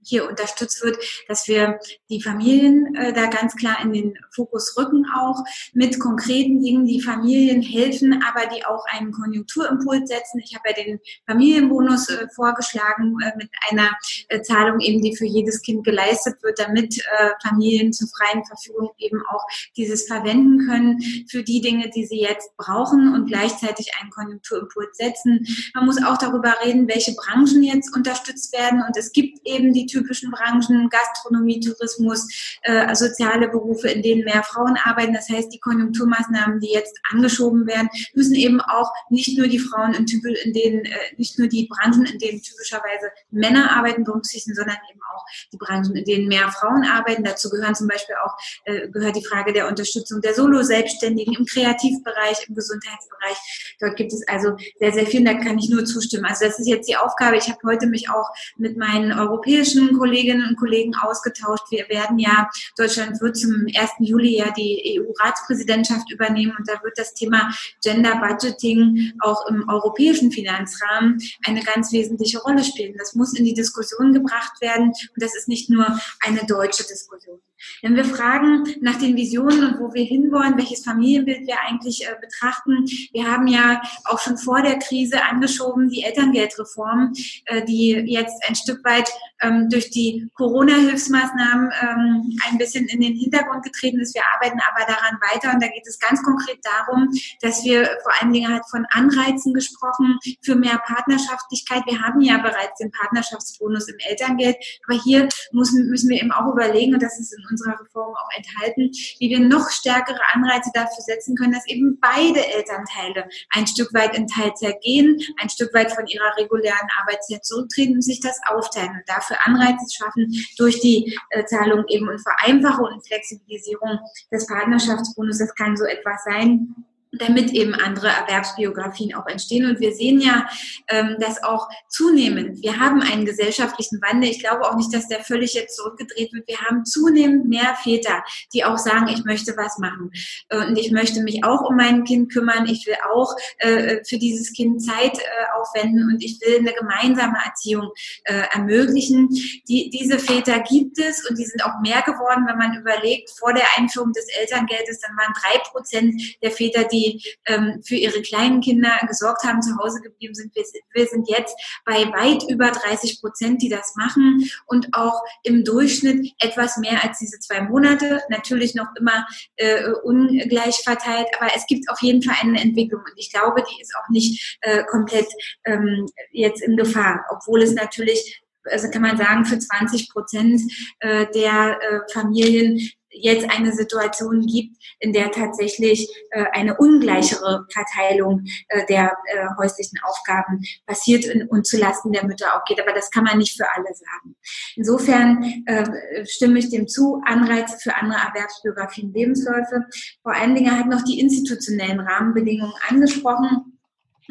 [0.05, 0.99] hier unterstützt wird,
[1.29, 1.79] dass wir
[2.09, 5.43] die Familien äh, da ganz klar in den Fokus rücken, auch
[5.73, 10.41] mit konkreten Dingen, die Familien helfen, aber die auch einen Konjunkturimpuls setzen.
[10.45, 13.91] Ich habe ja den Familienbonus äh, vorgeschlagen äh, mit einer
[14.29, 18.91] äh, Zahlung eben, die für jedes Kind geleistet wird, damit äh, Familien zur freien Verfügung
[18.99, 19.45] eben auch
[19.77, 20.99] dieses verwenden können
[21.29, 25.47] für die Dinge, die sie jetzt brauchen und gleichzeitig einen Konjunkturimpuls setzen.
[25.75, 29.87] Man muss auch darüber reden, welche Branchen jetzt unterstützt werden und es gibt eben die
[29.95, 32.29] typischen Branchen, Gastronomie, Tourismus,
[32.63, 35.15] äh, soziale Berufe, in denen mehr Frauen arbeiten.
[35.15, 39.95] Das heißt, die Konjunkturmaßnahmen, die jetzt angeschoben werden, müssen eben auch nicht nur die Frauen
[39.95, 44.55] in, typisch, in denen, äh, nicht nur die Branchen, in denen typischerweise Männer arbeiten, berücksichtigen,
[44.55, 47.25] sondern eben auch die Branchen, in denen mehr Frauen arbeiten.
[47.25, 48.35] Dazu gehören zum Beispiel auch,
[48.65, 53.77] äh, gehört die Frage der Unterstützung der Solo-Selbstständigen im Kreativbereich, im Gesundheitsbereich.
[53.81, 56.25] Dort gibt es also sehr, sehr viel, da kann ich nur zustimmen.
[56.25, 57.37] Also das ist jetzt die Aufgabe.
[57.37, 61.71] Ich habe heute mich auch mit meinen europäischen deutschen Kolleginnen und Kollegen ausgetauscht.
[61.71, 63.91] Wir werden ja, Deutschland wird zum 1.
[64.01, 70.31] Juli ja die EU-Ratspräsidentschaft übernehmen und da wird das Thema Gender Budgeting auch im europäischen
[70.31, 72.95] Finanzrahmen eine ganz wesentliche Rolle spielen.
[72.99, 75.87] Das muss in die Diskussion gebracht werden und das ist nicht nur
[76.21, 77.41] eine deutsche Diskussion.
[77.83, 82.15] Wenn wir fragen nach den Visionen und wo wir hinwollen, welches Familienbild wir eigentlich äh,
[82.21, 87.13] betrachten, wir haben ja auch schon vor der Krise angeschoben die Elterngeldreform,
[87.47, 89.11] äh, die jetzt ein Stück weit
[89.43, 94.15] ähm, durch die Corona-Hilfsmaßnahmen ähm, ein bisschen in den Hintergrund getreten ist.
[94.15, 98.13] Wir arbeiten aber daran weiter und da geht es ganz konkret darum, dass wir vor
[98.21, 101.83] allen Dingen halt von Anreizen gesprochen für mehr Partnerschaftlichkeit.
[101.87, 106.53] Wir haben ja bereits den Partnerschaftsbonus im Elterngeld, aber hier müssen, müssen wir eben auch
[106.53, 111.03] überlegen, und das ist in unserer Reform auch enthalten, wie wir noch stärkere Anreize dafür
[111.03, 115.93] setzen können, dass eben beide Elternteile ein Stück weit in Teilzeit gehen, ein Stück weit
[115.93, 121.19] von ihrer regulären Arbeitszeit zurücktreten und sich das aufteilen und dafür Anreize schaffen durch die
[121.31, 123.99] äh, Zahlung eben und Vereinfachung und Flexibilisierung
[124.33, 125.39] des Partnerschaftsbonus.
[125.39, 126.75] Das kann so etwas sein
[127.19, 129.67] damit eben andere Erwerbsbiografien auch entstehen.
[129.67, 130.47] Und wir sehen ja
[130.89, 132.63] ähm, dass auch zunehmend.
[132.63, 134.31] Wir haben einen gesellschaftlichen Wandel.
[134.31, 136.49] Ich glaube auch nicht, dass der völlig jetzt zurückgedreht wird.
[136.49, 140.11] Wir haben zunehmend mehr Väter, die auch sagen, ich möchte was machen.
[140.49, 142.67] Äh, und ich möchte mich auch um mein Kind kümmern.
[142.67, 145.23] Ich will auch äh, für dieses Kind Zeit äh,
[145.59, 147.91] aufwenden und ich will eine gemeinsame Erziehung
[148.25, 149.29] ermöglichen.
[149.69, 153.53] Die, diese Väter gibt es und die sind auch mehr geworden, wenn man überlegt, vor
[153.53, 158.23] der Einführung des Elterngeldes, dann waren drei Prozent der Väter, die die ähm, für ihre
[158.23, 160.55] kleinen Kinder gesorgt haben, zu Hause geblieben sind.
[160.55, 165.65] Wir, wir sind jetzt bei weit über 30 Prozent, die das machen und auch im
[165.65, 168.23] Durchschnitt etwas mehr als diese zwei Monate.
[168.29, 169.27] Natürlich noch immer
[169.57, 173.81] äh, ungleich verteilt, aber es gibt auf jeden Fall eine Entwicklung und ich glaube, die
[173.81, 175.29] ist auch nicht äh, komplett
[175.65, 178.41] ähm, jetzt in Gefahr, obwohl es natürlich
[178.71, 180.61] also kann man sagen, für 20 Prozent
[181.01, 182.81] äh, der äh, Familien
[183.15, 189.99] jetzt eine Situation gibt, in der tatsächlich äh, eine ungleichere Verteilung äh, der äh, häuslichen
[190.05, 192.81] Aufgaben passiert und, zulasten der Mütter auch geht.
[192.81, 194.37] Aber das kann man nicht für alle sagen.
[194.77, 199.87] Insofern äh, stimme ich dem zu, Anreize für andere Erwerbsbiografien, Lebensläufe.
[200.23, 203.79] Vor allen Dingen hat noch die institutionellen Rahmenbedingungen angesprochen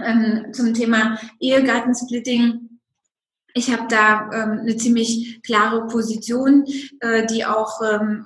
[0.03, 2.72] ähm, zum Thema Ehegattensplitting
[3.53, 6.65] ich habe da ähm, eine ziemlich klare Position,
[6.99, 8.25] äh, die auch ähm,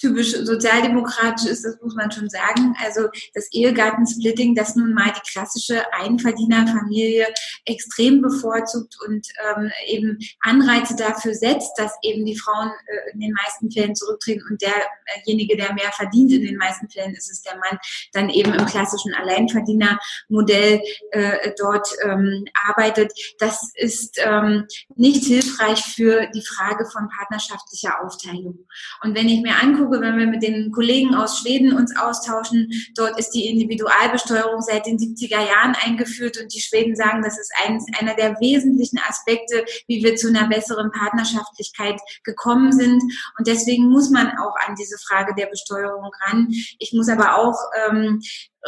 [0.00, 2.74] typisch sozialdemokratisch ist, das muss man schon sagen.
[2.82, 7.26] Also das Ehegattensplitting, das nun mal die klassische Einverdienerfamilie
[7.66, 9.26] extrem bevorzugt und
[9.56, 14.42] ähm, eben Anreize dafür setzt, dass eben die Frauen äh, in den meisten Fällen zurücktreten
[14.48, 17.78] und derjenige, der mehr verdient, in den meisten Fällen ist es der Mann,
[18.12, 20.80] dann eben im klassischen Alleinverdienermodell
[21.10, 23.12] äh, dort ähm, arbeitet.
[23.38, 28.66] Das ist ähm, nicht hilfreich für die Frage von partnerschaftlicher Aufteilung.
[29.02, 32.70] Und wenn ich mir angucke, gucke, wenn wir mit den Kollegen aus Schweden uns austauschen,
[32.94, 37.52] dort ist die Individualbesteuerung seit den 70er Jahren eingeführt und die Schweden sagen, das ist
[37.64, 43.02] eines, einer der wesentlichen Aspekte, wie wir zu einer besseren Partnerschaftlichkeit gekommen sind.
[43.38, 46.48] Und deswegen muss man auch an diese Frage der Besteuerung ran.
[46.78, 48.20] Ich muss aber auch ähm,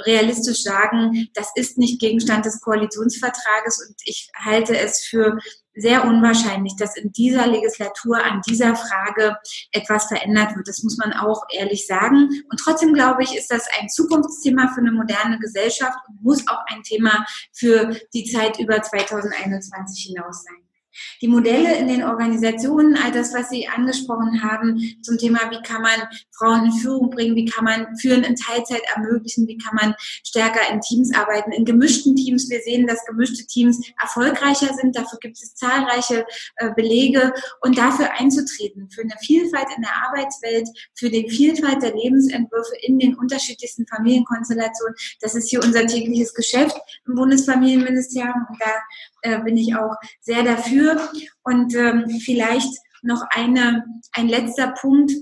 [0.07, 5.39] realistisch sagen, das ist nicht Gegenstand des Koalitionsvertrages und ich halte es für
[5.75, 9.37] sehr unwahrscheinlich, dass in dieser Legislatur an dieser Frage
[9.73, 10.69] etwas verändert wird.
[10.69, 12.29] Das muss man auch ehrlich sagen.
[12.51, 16.65] Und trotzdem glaube ich, ist das ein Zukunftsthema für eine moderne Gesellschaft und muss auch
[16.67, 20.62] ein Thema für die Zeit über 2021 hinaus sein.
[21.21, 25.83] Die Modelle in den Organisationen, all das, was Sie angesprochen haben zum Thema, wie kann
[25.83, 29.95] man Frauen in Führung bringen, wie kann man Führen in Teilzeit ermöglichen, wie kann man
[29.99, 32.51] stärker in Teams arbeiten, in gemischten Teams.
[32.51, 34.97] Wir sehen, dass gemischte Teams erfolgreicher sind.
[34.97, 36.25] Dafür gibt es zahlreiche
[36.57, 41.95] äh, Belege und dafür einzutreten, für eine Vielfalt in der Arbeitswelt, für die Vielfalt der
[41.95, 44.95] Lebensentwürfe in den unterschiedlichsten Familienkonstellationen.
[45.21, 46.77] Das ist hier unser tägliches Geschäft
[47.07, 48.73] im Bundesfamilienministerium und da
[49.23, 51.09] äh, bin ich auch sehr dafür.
[51.43, 55.13] Und ähm, vielleicht noch eine, ein letzter Punkt,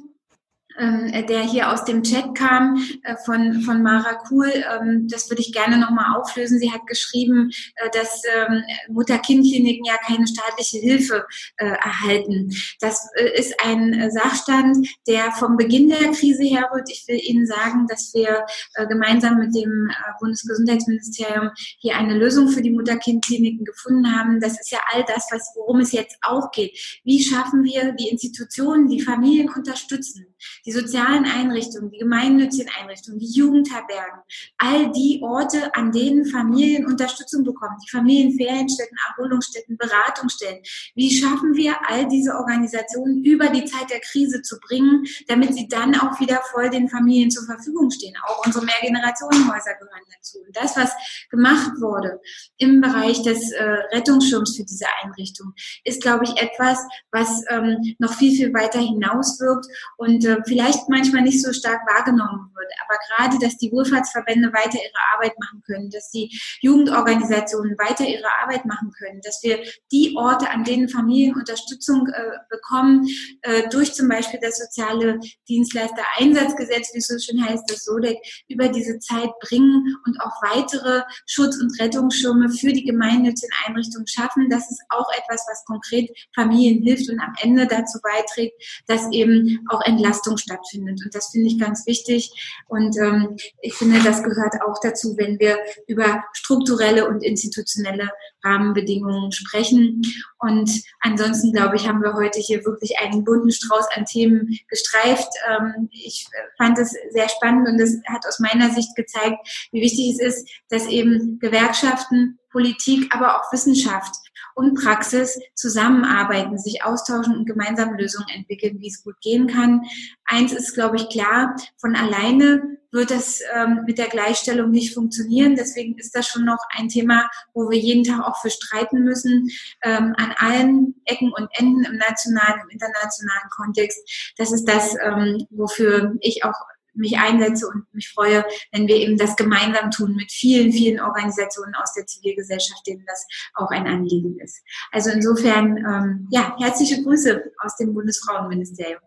[0.79, 4.51] ähm, der hier aus dem Chat kam äh, von, von Mara Kuhl.
[4.51, 6.59] Ähm, das würde ich gerne nochmal auflösen.
[6.59, 12.51] Sie hat geschrieben, äh, dass ähm, Mutter-Kind-Kliniken ja keine staatliche Hilfe äh, erhalten.
[12.81, 16.89] Das ist ein Sachstand, der vom Beginn der Krise herrührt.
[16.91, 18.45] Ich will Ihnen sagen, dass wir
[18.89, 19.91] gemeinsam mit dem
[20.21, 24.41] Bundesgesundheitsministerium hier eine Lösung für die Mutter-Kind-Kliniken gefunden haben.
[24.41, 27.01] Das ist ja all das, was, worum es jetzt auch geht.
[27.05, 30.30] Wie schaffen wir die Institutionen, die Familien unterstützen?
[30.65, 34.21] Die sozialen Einrichtungen, die gemeinnützigen Einrichtungen, die Jugendherbergen,
[34.59, 40.63] all die Orte, an denen Familien Unterstützung bekommen, die Familienferienstätten, Erholungsstätten, Beratungsstellen.
[40.95, 45.69] Wie schaffen wir all diese Organisationen über die Zeit der Krise zu bringen, damit sie
[45.69, 48.15] dann auch wieder voll den Familien zur Verfügung stehen?
[48.27, 50.39] Auch unsere Mehrgenerationenhäuser gehören dazu.
[50.47, 50.93] Und das, was
[51.31, 52.21] gemacht wurde
[52.59, 53.63] im Bereich des äh,
[53.93, 55.53] Rettungsschirms für diese Einrichtung,
[55.85, 56.79] ist, glaube ich, etwas,
[57.11, 59.67] was ähm, noch viel, viel weiter hinauswirkt
[59.97, 62.73] und vielleicht manchmal nicht so stark wahrgenommen wird.
[62.85, 68.29] Aber gerade, dass die Wohlfahrtsverbände weiter ihre Arbeit machen können, dass die Jugendorganisationen weiter ihre
[68.43, 69.59] Arbeit machen können, dass wir
[69.93, 73.07] die Orte, an denen Familien Unterstützung äh, bekommen,
[73.43, 75.19] äh, durch zum Beispiel das soziale
[75.49, 78.19] Dienstleister-Einsatzgesetz, wie es so schön heißt, das SODEC,
[78.49, 84.49] über diese Zeit bringen und auch weitere Schutz- und Rettungsschirme für die gemeinnützigen Einrichtungen schaffen.
[84.49, 88.55] Das ist auch etwas, was konkret Familien hilft und am Ende dazu beiträgt,
[88.87, 91.01] dass eben auch Entlastung Entlastung stattfindet.
[91.05, 92.31] Und das finde ich ganz wichtig.
[92.69, 98.11] Und ähm, ich finde, das gehört auch dazu, wenn wir über strukturelle und institutionelle
[98.45, 100.03] Rahmenbedingungen sprechen.
[100.39, 105.29] Und ansonsten, glaube ich, haben wir heute hier wirklich einen bunten Strauß an Themen gestreift.
[105.49, 106.27] Ähm, ich
[106.59, 109.39] fand es sehr spannend und es hat aus meiner Sicht gezeigt,
[109.73, 114.13] wie wichtig es ist, dass eben Gewerkschaften, Politik, aber auch Wissenschaft
[114.55, 119.83] und Praxis zusammenarbeiten, sich austauschen und gemeinsam Lösungen entwickeln, wie es gut gehen kann.
[120.25, 125.55] Eins ist, glaube ich, klar, von alleine wird das ähm, mit der Gleichstellung nicht funktionieren.
[125.55, 129.49] Deswegen ist das schon noch ein Thema, wo wir jeden Tag auch für streiten müssen,
[129.83, 134.33] ähm, an allen Ecken und Enden im nationalen, im internationalen Kontext.
[134.37, 136.55] Das ist das, ähm, wofür ich auch
[136.95, 141.75] mich einsetze und mich freue, wenn wir eben das gemeinsam tun mit vielen, vielen Organisationen
[141.75, 144.63] aus der Zivilgesellschaft, denen das auch ein Anliegen ist.
[144.93, 149.01] Also insofern, ähm, ja, herzliche Grüße aus dem Bundesfrauenministerium.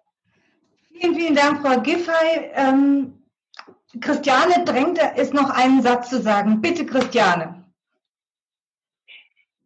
[0.92, 2.52] Vielen, vielen Dank, Frau Giffey.
[2.54, 3.14] Ähm,
[4.00, 6.62] Christiane drängt ist noch einen Satz zu sagen.
[6.62, 7.66] Bitte, Christiane.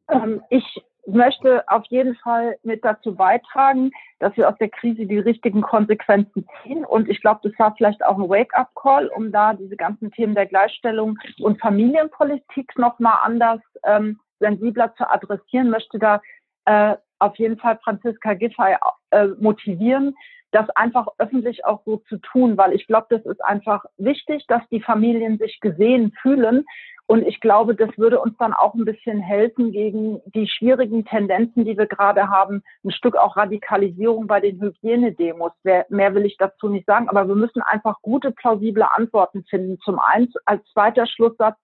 [0.09, 0.63] Ähm, ich
[1.07, 6.45] möchte auf jeden Fall mit dazu beitragen, dass wir aus der Krise die richtigen Konsequenzen
[6.61, 6.85] ziehen.
[6.85, 10.45] Und ich glaube, das war vielleicht auch ein Wake-up-Call, um da diese ganzen Themen der
[10.45, 15.69] Gleichstellung und Familienpolitik nochmal anders ähm, sensibler zu adressieren.
[15.69, 16.21] Möchte da
[16.65, 18.75] äh, auf jeden Fall Franziska Giffey
[19.11, 20.15] äh, motivieren,
[20.51, 24.61] das einfach öffentlich auch so zu tun, weil ich glaube, das ist einfach wichtig, dass
[24.69, 26.65] die Familien sich gesehen fühlen
[27.09, 31.63] und ich glaube, das würde uns dann auch ein bisschen helfen gegen die schwierigen Tendenzen,
[31.63, 32.61] die wir gerade haben.
[32.83, 35.53] Ein Stück auch Radikalisierung bei den Hygienedemos.
[35.63, 37.07] Mehr will ich dazu nicht sagen.
[37.07, 39.79] Aber wir müssen einfach gute, plausible Antworten finden.
[39.85, 41.57] Zum einen als zweiter Schlusssatz.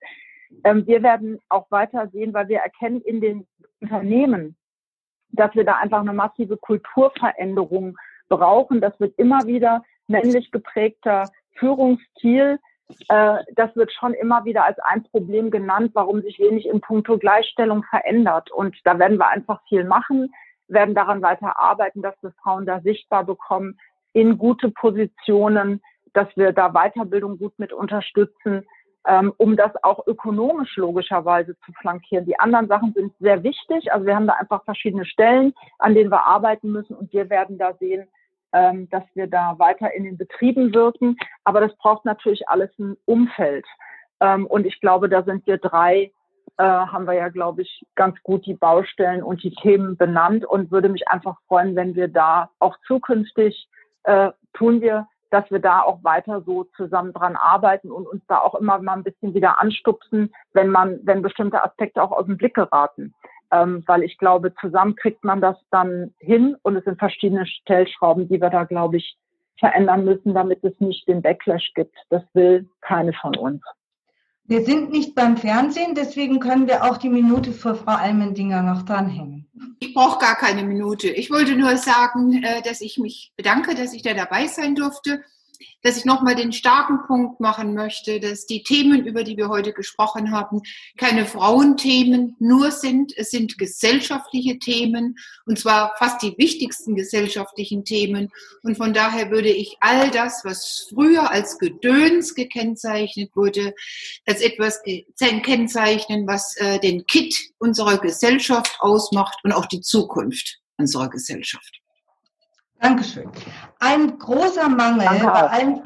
[0.64, 3.46] Ähm, wir werden auch weiter sehen, weil wir erkennen in den
[3.82, 4.56] Unternehmen,
[5.32, 7.98] dass wir da einfach eine massive Kulturveränderung
[8.38, 8.82] brauchen.
[8.82, 12.60] Das wird immer wieder männlich geprägter Führungsstil
[13.08, 17.18] äh, das wird schon immer wieder als ein Problem genannt, warum sich wenig in puncto
[17.18, 18.52] Gleichstellung verändert.
[18.52, 20.34] Und da werden wir einfach viel machen,
[20.68, 23.78] werden daran weiter arbeiten, dass wir Frauen da sichtbar bekommen.
[24.16, 25.82] in gute Positionen,
[26.14, 28.64] dass wir da Weiterbildung gut mit unterstützen,
[29.08, 32.28] ähm, um das auch ökonomisch logischerweise zu flankieren.
[32.28, 33.92] Die anderen Sachen sind sehr wichtig.
[33.92, 37.58] Also wir haben da einfach verschiedene Stellen, an denen wir arbeiten müssen und wir werden
[37.58, 38.08] da sehen,
[38.54, 41.18] ähm, dass wir da weiter in den Betrieben wirken.
[41.44, 43.66] Aber das braucht natürlich alles ein Umfeld.
[44.20, 46.12] Ähm, und ich glaube, da sind wir drei,
[46.58, 50.72] äh, haben wir ja, glaube ich, ganz gut die Baustellen und die Themen benannt und
[50.72, 53.68] würde mich einfach freuen, wenn wir da auch zukünftig
[54.04, 58.38] äh, tun wir dass wir da auch weiter so zusammen dran arbeiten und uns da
[58.38, 62.38] auch immer mal ein bisschen wieder anstupsen, wenn man, wenn bestimmte Aspekte auch aus dem
[62.38, 63.16] Blick geraten.
[63.54, 68.28] Ähm, weil ich glaube, zusammen kriegt man das dann hin und es sind verschiedene Stellschrauben,
[68.28, 69.16] die wir da, glaube ich,
[69.60, 71.96] verändern müssen, damit es nicht den Backlash gibt.
[72.10, 73.62] Das will keine von uns.
[74.46, 78.82] Wir sind nicht beim Fernsehen, deswegen können wir auch die Minute für Frau Almendinger noch
[78.82, 79.48] dranhängen.
[79.80, 81.10] Ich brauche gar keine Minute.
[81.10, 85.24] Ich wollte nur sagen, äh, dass ich mich bedanke, dass ich da dabei sein durfte
[85.82, 89.74] dass ich nochmal den starken Punkt machen möchte, dass die Themen, über die wir heute
[89.74, 90.62] gesprochen haben,
[90.98, 93.14] keine Frauenthemen nur sind.
[93.18, 98.30] Es sind gesellschaftliche Themen und zwar fast die wichtigsten gesellschaftlichen Themen.
[98.64, 103.74] Und von daher würde ich all das, was früher als Gedöns gekennzeichnet wurde,
[104.26, 104.82] als etwas
[105.18, 111.83] kennzeichnen, was äh, den Kit unserer Gesellschaft ausmacht und auch die Zukunft unserer Gesellschaft.
[112.84, 113.30] Dankeschön.
[113.80, 115.82] Ein großer Mangel bei allen,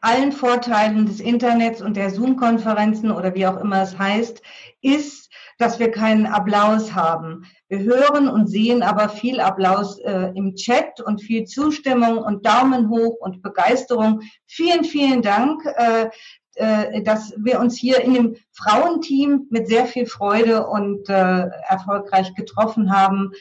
[0.00, 4.40] allen Vorteilen des Internets und der Zoom-Konferenzen oder wie auch immer es heißt,
[4.80, 7.44] ist, dass wir keinen Applaus haben.
[7.68, 12.88] Wir hören und sehen aber viel Applaus äh, im Chat und viel Zustimmung und Daumen
[12.88, 14.20] hoch und Begeisterung.
[14.46, 16.08] Vielen, vielen Dank, äh,
[16.54, 22.32] äh, dass wir uns hier in dem Frauenteam mit sehr viel Freude und äh, erfolgreich
[22.36, 23.32] getroffen haben.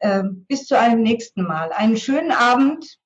[0.00, 1.72] Ähm, bis zu einem nächsten Mal.
[1.72, 2.98] Einen schönen Abend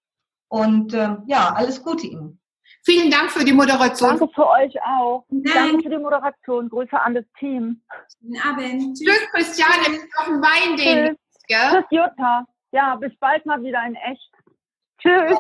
[0.49, 2.41] und äh, ja, alles Gute Ihnen.
[2.85, 4.19] Vielen Dank für die Moderation.
[4.19, 5.25] Danke für euch auch.
[5.29, 5.53] Nein.
[5.55, 6.69] Danke für die Moderation.
[6.69, 7.83] Grüße an das Team.
[8.21, 8.97] Guten Abend.
[8.97, 9.99] Tschüss, Christiane.
[10.17, 11.17] Auf den Wein den.
[11.47, 12.45] Tschüss, Jutta.
[12.73, 14.33] Ja, bis bald mal wieder in echt.
[14.99, 15.39] Tschüss.